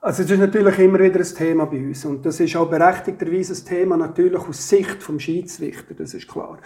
[0.04, 3.54] Also das ist natürlich immer wieder ein Thema bei uns und das ist auch berechtigterweise
[3.54, 6.58] ein Thema natürlich aus Sicht vom Schiedsrichter, das ist klar.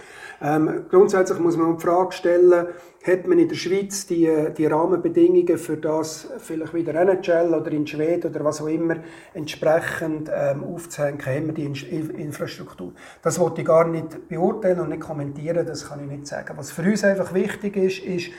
[0.41, 2.67] Ähm, grundsätzlich muss man die Frage stellen,
[3.05, 7.85] hat man in der Schweiz die, die Rahmenbedingungen für das vielleicht wieder NHL oder in
[7.85, 8.95] Schweden oder was auch immer
[9.33, 12.93] entsprechend ähm, aufzuhängen, haben wir die in Infrastruktur.
[13.21, 16.53] Das wollte ich gar nicht beurteilen und nicht kommentieren, das kann ich nicht sagen.
[16.55, 18.29] Was für uns einfach wichtig ist, ist,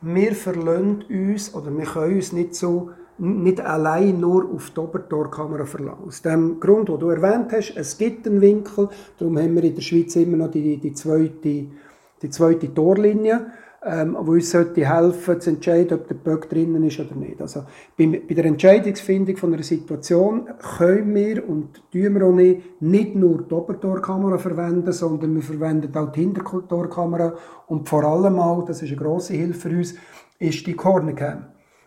[0.00, 5.64] wir verlassen uns oder wir können uns nicht so nicht allein nur auf die Obertorkamera
[5.64, 6.04] verlassen.
[6.06, 8.88] Aus dem Grund, den du erwähnt hast, es gibt einen Winkel,
[9.18, 11.66] darum haben wir in der Schweiz immer noch die, die, zweite,
[12.22, 13.46] die zweite Torlinie,
[13.84, 17.40] ähm, wo uns sollte helfen zu entscheiden, ob der Bug drinnen ist oder nicht.
[17.40, 17.64] Also
[17.96, 23.14] bei, bei der Entscheidungsfindung von einer Situation können wir und tun wir auch nicht, nicht
[23.14, 27.34] nur die Obertorkamera verwenden, sondern wir verwenden auch die Hintertorkamera
[27.68, 29.94] und vor allem auch, das ist eine grosse Hilfe für uns,
[30.38, 31.46] ist die Cornercam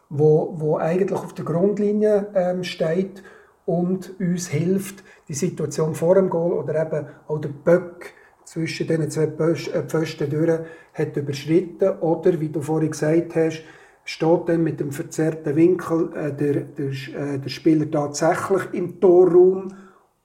[0.09, 3.23] wo, wo eigentlich auf der Grundlinie ähm, steht
[3.65, 9.11] und uns hilft, die Situation vor dem Goal oder eben auch der Böck zwischen diesen
[9.11, 10.59] zwei äh, Pfosten durch
[10.93, 13.63] hat überschritten oder, wie du vorhin gesagt hast,
[14.03, 19.71] steht dann mit dem verzerrten Winkel äh, der, der, äh, der Spieler tatsächlich im Torraum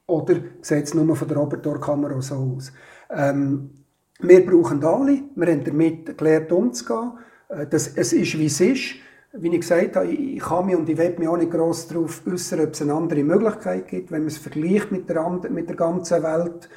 [0.07, 2.73] oder sieht es nur von der Obertorkamera so aus.
[3.11, 3.71] Ähm,
[4.21, 7.13] wir brauchen alle, wir haben damit gelernt umzugehen.
[7.51, 8.95] Äh, das, es ist, wie es ist.
[9.37, 12.23] Wie ich gesagt habe, ich kann mich und ich will mich auch nicht gross darauf
[12.25, 14.13] äußern, ob es eine andere Möglichkeit gibt.
[14.13, 16.69] Wenn man es vergleicht mit der, mit der ganzen Welt,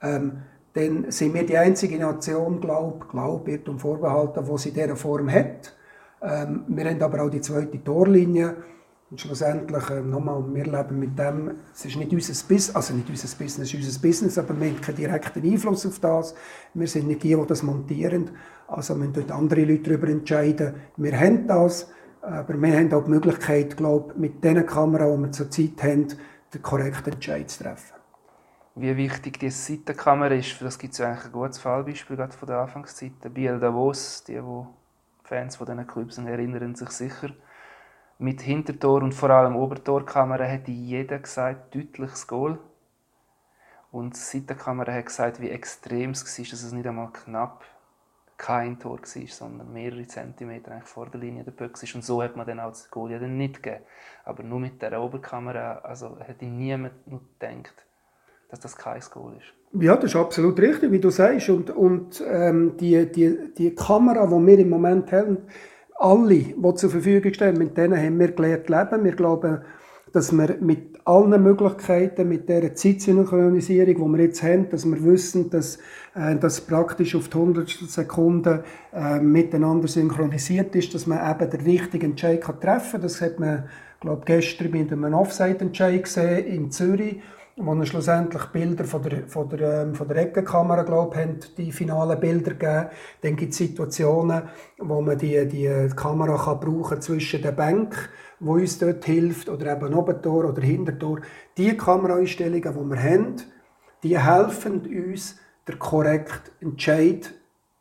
[0.00, 0.38] ähm,
[0.72, 4.96] dann sind wir die einzige Nation, glaube glaub, wird um vorbehalten, die sie in dieser
[4.96, 5.76] Form hat.
[6.22, 8.56] Ähm, wir haben aber auch die zweite Torlinie.
[9.10, 13.10] Und schlussendlich, äh, nochmal, wir leben mit dem, es ist nicht unser Business, also nicht
[13.10, 16.34] unser Business, es ist unser Business, aber wir haben keinen direkten Einfluss auf das.
[16.72, 18.30] Wir sind nicht die, die das montieren.
[18.66, 20.74] Also müssen dort andere Leute darüber entscheiden.
[20.96, 21.90] Wir haben das.
[22.26, 26.08] Aber wir haben auch die Möglichkeit, glaube mit den Kameras, die wir zurzeit haben,
[26.52, 27.94] den korrekten Entscheid zu treffen.
[28.74, 32.58] Wie wichtig die Seitenkamera ist, das gibt es eigentlich ein gutes Fallbeispiel gerade von der
[32.58, 33.12] Anfangszeit.
[33.32, 34.66] Biel Davos, die, die
[35.22, 37.30] Fans von diesen Clubs erinnern sich sicher.
[38.18, 42.58] Mit Hintertor und vor allem Obertorkamera hätte jeder gesagt, deutliches Goal.
[43.92, 47.62] Und die Seitenkamera hat gesagt, wie extrem es war, dass es nicht einmal knapp
[48.36, 51.94] kein Tor war, sondern mehrere Zentimeter vor der Linie der Böcks ist.
[51.94, 53.84] Und so hat man dann auch das Goal ja dann nicht gegeben.
[54.24, 57.86] Aber nur mit der Oberkamera, also hätte niemand nur gedacht,
[58.50, 59.82] dass das kein Goal ist.
[59.82, 61.48] Ja, das ist absolut richtig, wie du sagst.
[61.48, 65.38] Und, und ähm, die, die, die Kamera, die wir im Moment haben,
[65.98, 69.04] alle, die zur Verfügung stehen, mit denen haben wir gelernt leben.
[69.04, 69.62] Wir glauben,
[70.12, 75.48] dass wir mit allen Möglichkeiten, mit der Zeitsynchronisierung, die wir jetzt haben, dass wir wissen,
[75.50, 75.78] dass
[76.16, 78.60] äh, das praktisch auf die 100 Sekunden
[78.92, 83.02] äh, miteinander synchronisiert ist, dass man eben den richtigen Entscheid treffen kann.
[83.02, 83.68] Das hat man,
[84.00, 87.20] glaube gestern mit einem Offside-Entscheid gesehen in Zürich
[87.58, 91.72] wo er schlussendlich Bilder von der, von der, ähm, von der Eckenkamera, glaube haben die
[91.72, 92.90] finalen Bilder gegeben.
[93.22, 94.42] Dann gibt es Situationen,
[94.78, 97.98] wo man die, die Kamera kann brauchen zwischen den Bänken,
[98.40, 101.20] wo uns dort hilft, oder eben Obentor oder Hintertor.
[101.56, 103.36] Die Kameraeinstellungen, die wir haben,
[104.02, 105.36] die helfen uns,
[105.66, 107.32] den korrekten Entscheid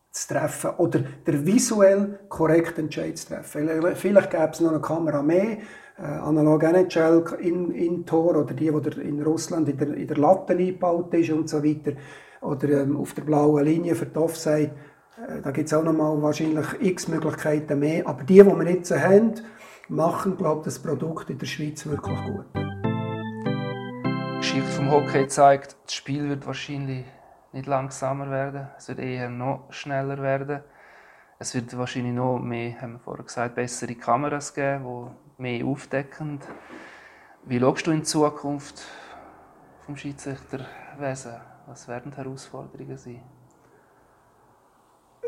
[0.10, 3.70] zu treffen oder der visuell korrekten Entscheid zu treffen.
[3.96, 5.58] Vielleicht gäbe es noch eine Kamera mehr,
[6.04, 10.54] analog NHL in, in Tor oder die, die in Russland in der, in der Latte
[10.54, 11.94] eingebaut ist und so weiter.
[12.42, 14.72] Oder ähm, auf der blauen Linie für die Offside.
[15.18, 18.08] Äh, da gibt es auch noch mal wahrscheinlich x Möglichkeiten mehr.
[18.08, 19.36] Aber die, die wir jetzt haben,
[19.88, 22.46] machen, glaube ich, das Produkt in der Schweiz wirklich gut.
[22.56, 27.06] Die Geschichte vom Hockey zeigt, das Spiel wird wahrscheinlich
[27.54, 28.68] nicht langsamer werden.
[28.78, 30.60] Es wird eher noch schneller werden.
[31.40, 36.40] Es wird wahrscheinlich noch mehr, haben wir vorher gesagt, bessere Kameras geben, die mehr aufdecken.
[37.44, 38.84] Wie schaust du in Zukunft
[39.86, 41.34] vom Schiedsrichterwesen?
[41.68, 43.22] Was werden die Herausforderungen sein?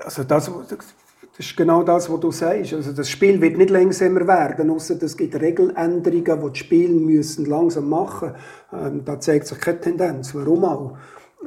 [0.03, 0.95] Also das, das
[1.37, 2.73] ist genau das, was du sagst.
[2.73, 7.45] Also das Spiel wird nicht langsamer werden, außer es gibt Regeländerungen, die die Spiele müssen
[7.45, 8.33] langsam machen
[8.71, 8.95] müssen.
[8.97, 10.33] Ähm, da zeigt sich keine Tendenz.
[10.33, 10.97] Warum auch?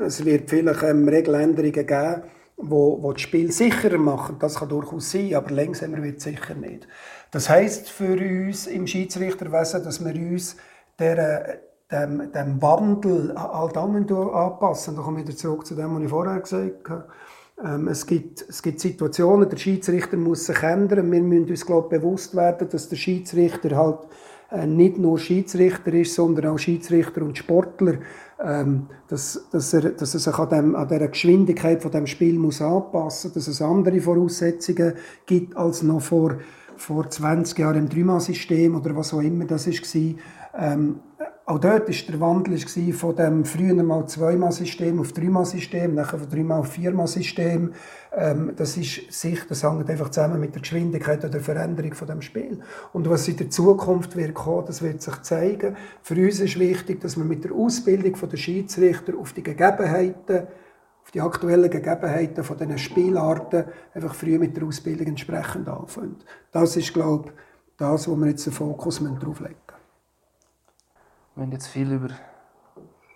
[0.01, 2.23] Es wird vielleicht ähm, Regeländerungen geben,
[2.63, 4.37] wo, wo das Spiel sicherer machen.
[4.39, 6.87] Das kann durchaus sein, aber langsamer wird sicher nicht.
[7.31, 10.57] Das heißt für uns im Schiedsrichterwesen, dass wir uns
[10.99, 13.35] der, dem, dem Wandel
[13.73, 14.97] damit anpassen.
[14.97, 17.05] Da komme ich wieder zurück zu dem, was ich vorher gesagt habe.
[17.65, 21.11] Ähm, es, gibt, es gibt Situationen, der Schiedsrichter muss sich ändern.
[21.11, 23.99] Wir müssen uns glaub, bewusst werden, dass der Schiedsrichter halt
[24.51, 27.99] äh, nicht nur Schiedsrichter ist, sondern auch Schiedsrichter und Sportler.
[28.43, 32.39] Ähm, dass, dass, er, dass er sich an, dem, an der Geschwindigkeit von dem Spiel
[32.39, 34.95] muss anpassen, dass es andere Voraussetzungen
[35.27, 36.39] gibt als noch vor
[36.81, 40.15] vor 20 Jahren im Dreimal-System oder was auch immer das war.
[40.59, 41.01] Ähm,
[41.51, 46.61] auch dort war der Wandel von dem frühen mal Zweimal-System auf Dreimal-System, nachher von Dreimal
[46.61, 47.73] auf Viermal-System.
[48.17, 52.07] Ähm, das ist sich, das hängt einfach zusammen mit der Geschwindigkeit oder der Veränderung von
[52.07, 52.61] dem Spiel.
[52.93, 55.77] Und was in der Zukunft wird kommen, das wird sich zeigen.
[56.03, 60.47] Für uns ist wichtig, dass wir mit der Ausbildung der Schiedsrichter auf die Gegebenheiten
[61.03, 66.17] auf die aktuellen Gegebenheiten von diesen Spielarten einfach früh mit der Ausbildung entsprechend anfangen.
[66.53, 67.33] Das ist, glaube ich,
[67.79, 69.70] das, wo wir jetzt den Fokus drauf legen
[71.41, 72.11] Wir haben jetzt viel über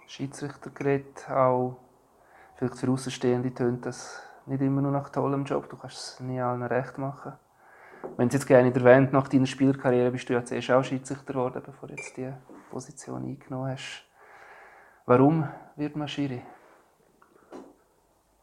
[0.06, 1.76] Schiedsrichter geredet, auch
[2.56, 6.40] vielleicht für Außenstehende tönt das nicht immer nur nach tollem Job, du kannst es nie
[6.40, 7.34] allen recht machen.
[8.16, 11.62] Wenn es jetzt gerne erwähnt, nach deiner Spielerkarriere bist du ja zuerst auch Schiedsrichter geworden,
[11.66, 12.38] bevor du jetzt diese
[12.70, 14.06] Position eingenommen hast.
[15.04, 15.46] Warum
[15.76, 16.40] wird man Schiri?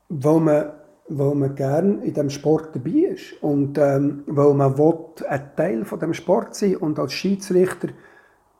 [0.10, 0.74] Weil man,
[1.08, 5.86] weil man gerne in diesem Sport dabei ist und ähm, weil man will, ein Teil
[5.86, 7.88] von dem Sport sein und als Schiedsrichter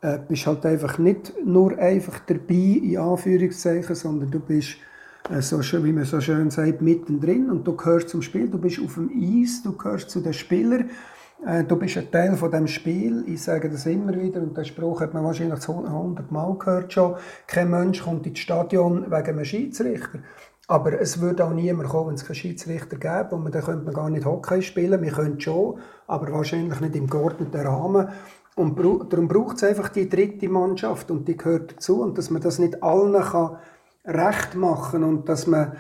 [0.02, 4.78] äh, bist halt einfach nicht nur einfach dabei, in Anführungszeichen, sondern du bist
[5.30, 8.58] äh, so schön, wie man so schön sagt, mittendrin und du gehörst zum Spiel, du
[8.58, 10.90] bist auf dem Eis, du gehörst zu den Spielern,
[11.46, 13.24] äh, du bist ein Teil von dem Spiel.
[13.28, 17.16] Ich sage das immer wieder und den Spruch hat man wahrscheinlich 100 Mal gehört schon.
[17.48, 20.20] Kein Mensch kommt ins Stadion wegen einem Schiedsrichter.
[20.68, 23.36] Aber es würde auch niemand kommen, wenn es keinen Schiedsrichter gäbe.
[23.36, 25.02] Und dann könnte man gar nicht Hockey spielen.
[25.02, 28.08] Wir können schon, aber wahrscheinlich nicht im geordneten Rahmen.
[28.56, 32.02] Und darum braucht es einfach die dritte Mannschaft und die gehört dazu.
[32.02, 33.58] Und dass man das nicht allen kann
[34.06, 35.74] recht machen und dass man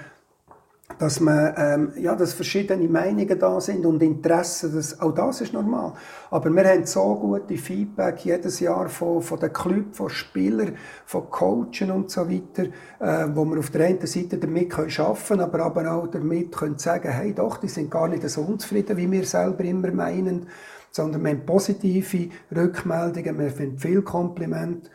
[1.00, 5.54] dass, man, ähm, ja, dass verschiedene Meinungen da sind und Interessen, das, auch das ist
[5.54, 5.94] normal.
[6.30, 10.76] Aber wir haben so gute Feedback jedes Jahr von, von den Clubs, von Spielern,
[11.06, 12.64] von Coachen und so weiter,
[13.00, 16.78] äh, wo wir auf der einen Seite damit können arbeiten aber, aber auch damit können
[16.78, 20.48] sagen, hey doch, die sind gar nicht so unzufrieden, wie wir selber immer meinen,
[20.92, 24.89] sondern wir haben positive Rückmeldungen, wir finden viel Kompliment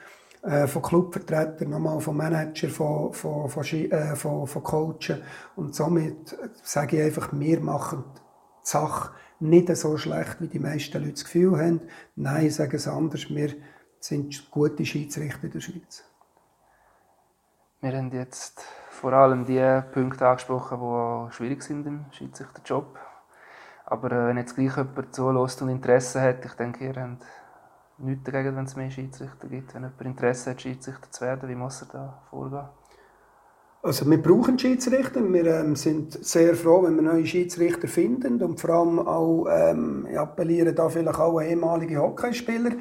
[0.47, 5.22] äh, von Clubvertretern, nochmal vom Manager, von, von, von, äh, von, von Coachen.
[5.57, 8.20] Und somit sage ich einfach, wir machen die
[8.62, 11.80] Sache nicht so schlecht, wie die meisten Leute das Gefühl haben.
[12.14, 13.55] Nein, ich sage es anders, wir
[13.99, 16.05] sind gute Schiedsrichter in der Schweiz.
[17.80, 22.99] Wir haben jetzt vor allem die Punkte angesprochen, die schwierig sind im Schiedsrichterjob.
[23.84, 27.24] Aber äh, wenn jetzt gleich jemand zulässt und Interesse hat, ich denke, ihr habt
[27.99, 29.74] nichts dagegen, wenn es mehr Schiedsrichter gibt.
[29.74, 32.68] Wenn jemand Interesse hat, Schiedsrichter zu werden, wie muss er da vorgehen?
[33.82, 35.22] Also wir brauchen Schiedsrichter.
[35.32, 40.09] Wir ähm, sind sehr froh, wenn wir neue Schiedsrichter finden und vor allem auch ähm,
[40.16, 42.72] appellieren da vielleicht auch an ehemalige Hockeyspieler,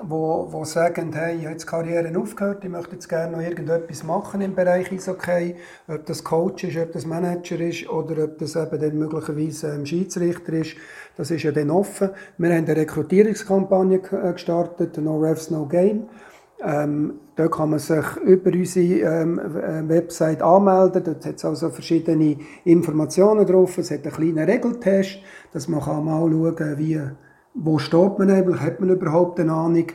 [0.00, 4.04] wo, wo sagen, hey, ich habe jetzt Karriere aufgehört, ich möchte jetzt gerne noch irgendetwas
[4.04, 5.56] machen im Bereich Eishockey,
[5.88, 9.86] ob das Coach ist, ob das Manager ist oder ob das eben dann möglicherweise ähm,
[9.86, 10.76] Schiedsrichter ist,
[11.16, 12.10] das ist ja dann offen.
[12.36, 16.08] Wir haben eine Rekrutierungskampagne äh, gestartet, No Refs, No Game.
[16.62, 21.04] Ähm, da kann man sich über unsere ähm, äh, Website anmelden.
[21.04, 23.78] Dort hat es also verschiedene Informationen drauf.
[23.78, 25.18] Es hat einen kleinen Regeltest,
[25.52, 27.00] dass man kann mal schauen kann, wie,
[27.56, 29.86] wo steht man eigentlich, hat man überhaupt eine Ahnung.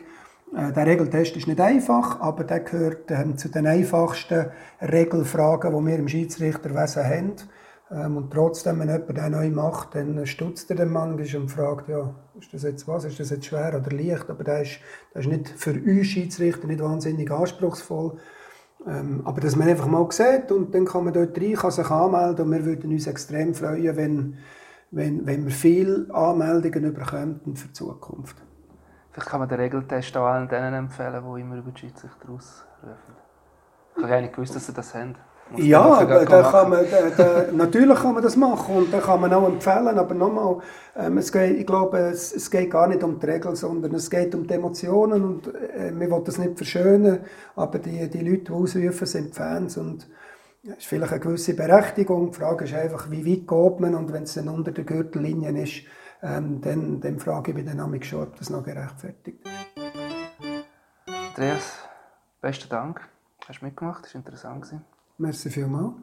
[0.56, 4.48] Äh, der Regeltest ist nicht einfach, aber der gehört ähm, zu den einfachsten
[4.82, 7.34] Regelfragen, die wir im Schiedsrichterwesen haben.
[7.92, 11.90] Ähm, und trotzdem, wenn jemand den neu macht, dann stutzt er den manchmal und fragt,
[11.90, 14.30] ja, ist das jetzt was, ist das jetzt schwer oder leicht?
[14.30, 14.80] Aber das ist,
[15.14, 18.18] das ist nicht für uns Schiedsrichter nicht wahnsinnig anspruchsvoll.
[18.88, 21.90] Ähm, aber dass man einfach mal sieht und dann kann man dort rein, kann sich
[21.90, 24.38] anmelden und wir würden uns extrem freuen, wenn,
[24.92, 28.36] wenn, wenn wir viele Anmeldungen bekommen für die Zukunft.
[29.12, 33.16] Vielleicht kann man den Regeltest auch allen denen empfehlen, die immer über die Schiedsrichter ausrufen.
[33.96, 35.16] Ich habe gar nicht gewusst, dass sie das haben.
[35.58, 39.34] Ja, da kann man, da, da, natürlich kann man das machen und da kann man
[39.34, 40.60] auch empfehlen, aber nochmal,
[40.96, 44.10] ähm, es geht, ich glaube, es, es, geht gar nicht um die Regeln, sondern es
[44.10, 47.20] geht um die Emotionen und äh, wir wollen das nicht verschönen,
[47.58, 50.08] aber die, die Leute, die ausrufen, sind Fans und
[50.64, 52.32] es ist vielleicht eine gewisse Berechtigung.
[52.32, 55.64] Die Frage ist einfach, wie weit geht man und wenn es dann unter der Gürtellinie
[55.64, 55.84] ist,
[56.22, 61.16] ähm, dann, dann frage ich mich dann schon, ob das noch gerechtfertigt ist.
[61.30, 61.80] Andreas,
[62.42, 63.02] besten Dank.
[63.48, 64.76] Hast du mitgemacht, das war interessant.
[65.18, 65.96] Merci vielmals.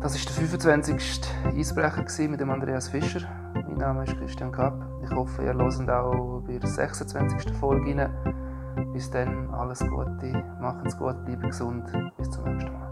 [0.00, 1.20] Das war der 25.
[1.44, 3.28] Eisbrecher mit dem Andreas Fischer.
[3.54, 4.74] Mein Name ist Christian Kapp.
[5.04, 7.52] Ich hoffe, ihr hört auch bei der 26.
[7.52, 8.92] Folge rein.
[8.92, 11.84] Bis dann, alles Gute, macht's gut, bleibt gesund.
[12.16, 12.85] Bis zum nächsten Mal.